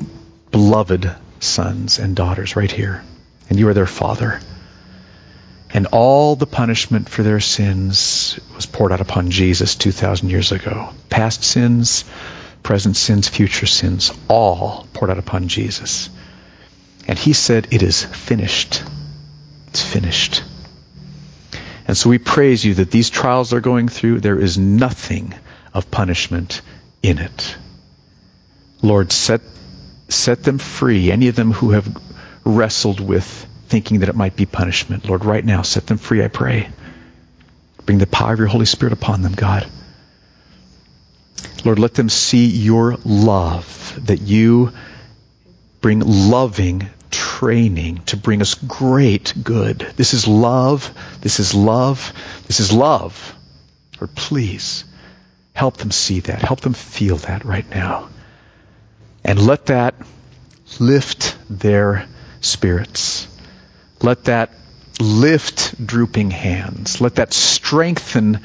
beloved 0.50 1.10
sons 1.40 1.98
and 1.98 2.14
daughters 2.14 2.54
right 2.54 2.70
here. 2.70 3.02
And 3.48 3.58
you 3.58 3.68
are 3.68 3.74
their 3.74 3.86
father. 3.86 4.40
And 5.76 5.88
all 5.88 6.36
the 6.36 6.46
punishment 6.46 7.06
for 7.06 7.22
their 7.22 7.38
sins 7.38 8.40
was 8.54 8.64
poured 8.64 8.92
out 8.92 9.02
upon 9.02 9.30
Jesus 9.30 9.74
2,000 9.74 10.30
years 10.30 10.50
ago. 10.50 10.88
Past 11.10 11.44
sins, 11.44 12.06
present 12.62 12.96
sins, 12.96 13.28
future 13.28 13.66
sins, 13.66 14.10
all 14.26 14.88
poured 14.94 15.10
out 15.10 15.18
upon 15.18 15.48
Jesus. 15.48 16.08
And 17.06 17.18
he 17.18 17.34
said, 17.34 17.68
It 17.72 17.82
is 17.82 18.02
finished. 18.02 18.84
It's 19.66 19.82
finished. 19.82 20.44
And 21.86 21.94
so 21.94 22.08
we 22.08 22.16
praise 22.16 22.64
you 22.64 22.76
that 22.76 22.90
these 22.90 23.10
trials 23.10 23.50
they're 23.50 23.60
going 23.60 23.88
through, 23.88 24.20
there 24.20 24.40
is 24.40 24.56
nothing 24.56 25.34
of 25.74 25.90
punishment 25.90 26.62
in 27.02 27.18
it. 27.18 27.54
Lord, 28.80 29.12
set, 29.12 29.42
set 30.08 30.42
them 30.42 30.56
free, 30.56 31.12
any 31.12 31.28
of 31.28 31.36
them 31.36 31.52
who 31.52 31.72
have 31.72 31.86
wrestled 32.46 32.98
with 32.98 33.46
thinking 33.66 34.00
that 34.00 34.08
it 34.08 34.14
might 34.14 34.36
be 34.36 34.46
punishment. 34.46 35.08
Lord, 35.08 35.24
right 35.24 35.44
now, 35.44 35.62
set 35.62 35.86
them 35.86 35.98
free, 35.98 36.22
I 36.24 36.28
pray. 36.28 36.68
Bring 37.84 37.98
the 37.98 38.06
power 38.06 38.32
of 38.32 38.38
your 38.38 38.48
Holy 38.48 38.66
Spirit 38.66 38.92
upon 38.92 39.22
them, 39.22 39.32
God. 39.32 39.66
Lord, 41.64 41.78
let 41.78 41.94
them 41.94 42.08
see 42.08 42.46
your 42.46 42.96
love, 43.04 43.98
that 44.06 44.20
you 44.20 44.72
bring 45.80 46.00
loving 46.00 46.88
training 47.10 48.02
to 48.06 48.16
bring 48.16 48.40
us 48.40 48.54
great 48.54 49.34
good. 49.42 49.78
This 49.96 50.14
is 50.14 50.26
love. 50.26 50.90
This 51.20 51.38
is 51.40 51.54
love. 51.54 52.12
This 52.46 52.60
is 52.60 52.72
love. 52.72 53.34
Lord, 54.00 54.14
please 54.14 54.84
help 55.52 55.76
them 55.76 55.90
see 55.90 56.20
that. 56.20 56.42
Help 56.42 56.60
them 56.60 56.74
feel 56.74 57.16
that 57.18 57.44
right 57.44 57.68
now. 57.70 58.08
And 59.24 59.44
let 59.44 59.66
that 59.66 59.94
lift 60.78 61.36
their 61.48 62.06
spirits. 62.40 63.28
Let 64.00 64.24
that 64.24 64.50
lift 65.00 65.84
drooping 65.84 66.30
hands. 66.30 67.00
Let 67.00 67.16
that 67.16 67.32
strengthen 67.32 68.40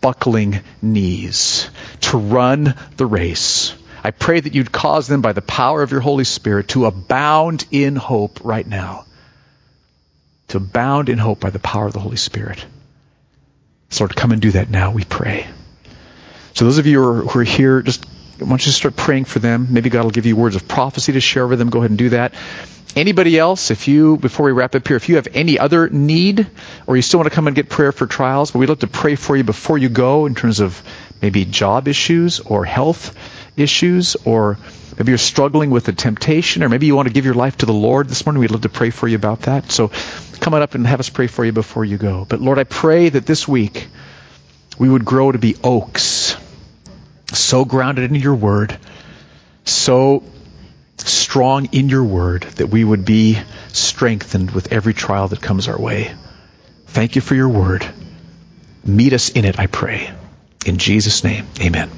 buckling 0.00 0.60
knees 0.80 1.68
to 2.00 2.16
run 2.16 2.74
the 2.96 3.06
race 3.06 3.74
I 4.02 4.10
pray 4.10 4.40
that 4.40 4.54
you'd 4.54 4.72
cause 4.72 5.06
them 5.06 5.20
by 5.20 5.32
the 5.32 5.42
power 5.42 5.82
of 5.82 5.90
your 5.90 6.00
Holy 6.00 6.24
Spirit 6.24 6.68
to 6.68 6.86
abound 6.86 7.66
in 7.70 7.96
hope 7.96 8.40
right 8.42 8.66
now. 8.66 9.04
To 10.48 10.56
abound 10.56 11.08
in 11.08 11.18
hope 11.18 11.40
by 11.40 11.50
the 11.50 11.58
power 11.58 11.86
of 11.86 11.92
the 11.92 12.00
Holy 12.00 12.16
Spirit. 12.16 12.64
Lord, 13.98 14.16
come 14.16 14.32
and 14.32 14.40
do 14.40 14.52
that 14.52 14.70
now, 14.70 14.92
we 14.92 15.04
pray. 15.04 15.46
So 16.54 16.64
those 16.64 16.78
of 16.78 16.86
you 16.86 17.02
who 17.02 17.38
are 17.38 17.44
here, 17.44 17.82
just 17.82 18.06
why 18.40 18.48
don't 18.48 18.66
you 18.66 18.72
start 18.72 18.96
praying 18.96 19.26
for 19.26 19.38
them? 19.38 19.68
Maybe 19.70 19.90
God 19.90 20.04
will 20.04 20.10
give 20.10 20.26
you 20.26 20.36
words 20.36 20.56
of 20.56 20.66
prophecy 20.66 21.12
to 21.12 21.20
share 21.20 21.46
with 21.46 21.58
them. 21.58 21.70
Go 21.70 21.80
ahead 21.80 21.90
and 21.90 21.98
do 21.98 22.10
that. 22.10 22.34
Anybody 22.96 23.38
else, 23.38 23.70
if 23.70 23.86
you, 23.86 24.16
before 24.16 24.46
we 24.46 24.52
wrap 24.52 24.74
up 24.74 24.86
here, 24.88 24.96
if 24.96 25.08
you 25.08 25.16
have 25.16 25.28
any 25.32 25.58
other 25.58 25.88
need, 25.88 26.48
or 26.88 26.96
you 26.96 27.02
still 27.02 27.20
want 27.20 27.30
to 27.30 27.34
come 27.34 27.46
and 27.46 27.54
get 27.54 27.68
prayer 27.68 27.92
for 27.92 28.06
trials, 28.06 28.50
but 28.50 28.58
we'd 28.58 28.68
love 28.68 28.80
to 28.80 28.88
pray 28.88 29.14
for 29.14 29.36
you 29.36 29.44
before 29.44 29.78
you 29.78 29.88
go 29.88 30.26
in 30.26 30.34
terms 30.34 30.58
of 30.58 30.82
maybe 31.22 31.44
job 31.44 31.86
issues 31.86 32.40
or 32.40 32.64
health 32.64 33.16
issues, 33.56 34.16
or 34.24 34.58
maybe 34.98 35.12
you're 35.12 35.18
struggling 35.18 35.70
with 35.70 35.86
a 35.86 35.92
temptation, 35.92 36.64
or 36.64 36.68
maybe 36.68 36.86
you 36.86 36.96
want 36.96 37.06
to 37.06 37.14
give 37.14 37.24
your 37.24 37.34
life 37.34 37.58
to 37.58 37.66
the 37.66 37.72
Lord 37.72 38.08
this 38.08 38.26
morning. 38.26 38.40
We'd 38.40 38.50
love 38.50 38.62
to 38.62 38.68
pray 38.68 38.90
for 38.90 39.06
you 39.06 39.16
about 39.16 39.42
that. 39.42 39.70
So 39.70 39.92
come 40.40 40.54
on 40.54 40.62
up 40.62 40.74
and 40.74 40.84
have 40.86 40.98
us 40.98 41.10
pray 41.10 41.28
for 41.28 41.44
you 41.44 41.52
before 41.52 41.84
you 41.84 41.96
go. 41.96 42.26
But 42.28 42.40
Lord, 42.40 42.58
I 42.58 42.64
pray 42.64 43.08
that 43.08 43.24
this 43.24 43.46
week 43.46 43.86
we 44.78 44.88
would 44.88 45.04
grow 45.04 45.30
to 45.30 45.38
be 45.38 45.54
oaks, 45.62 46.36
so 47.36 47.64
grounded 47.64 48.10
in 48.10 48.14
your 48.16 48.34
word, 48.34 48.78
so 49.64 50.22
strong 50.98 51.68
in 51.72 51.88
your 51.88 52.04
word 52.04 52.42
that 52.56 52.66
we 52.66 52.84
would 52.84 53.04
be 53.04 53.38
strengthened 53.68 54.50
with 54.50 54.72
every 54.72 54.94
trial 54.94 55.28
that 55.28 55.40
comes 55.40 55.68
our 55.68 55.80
way. 55.80 56.14
Thank 56.86 57.14
you 57.14 57.22
for 57.22 57.34
your 57.34 57.48
word. 57.48 57.86
Meet 58.84 59.12
us 59.12 59.30
in 59.30 59.44
it, 59.44 59.58
I 59.58 59.66
pray. 59.66 60.10
In 60.66 60.78
Jesus' 60.78 61.24
name, 61.24 61.46
amen. 61.60 61.90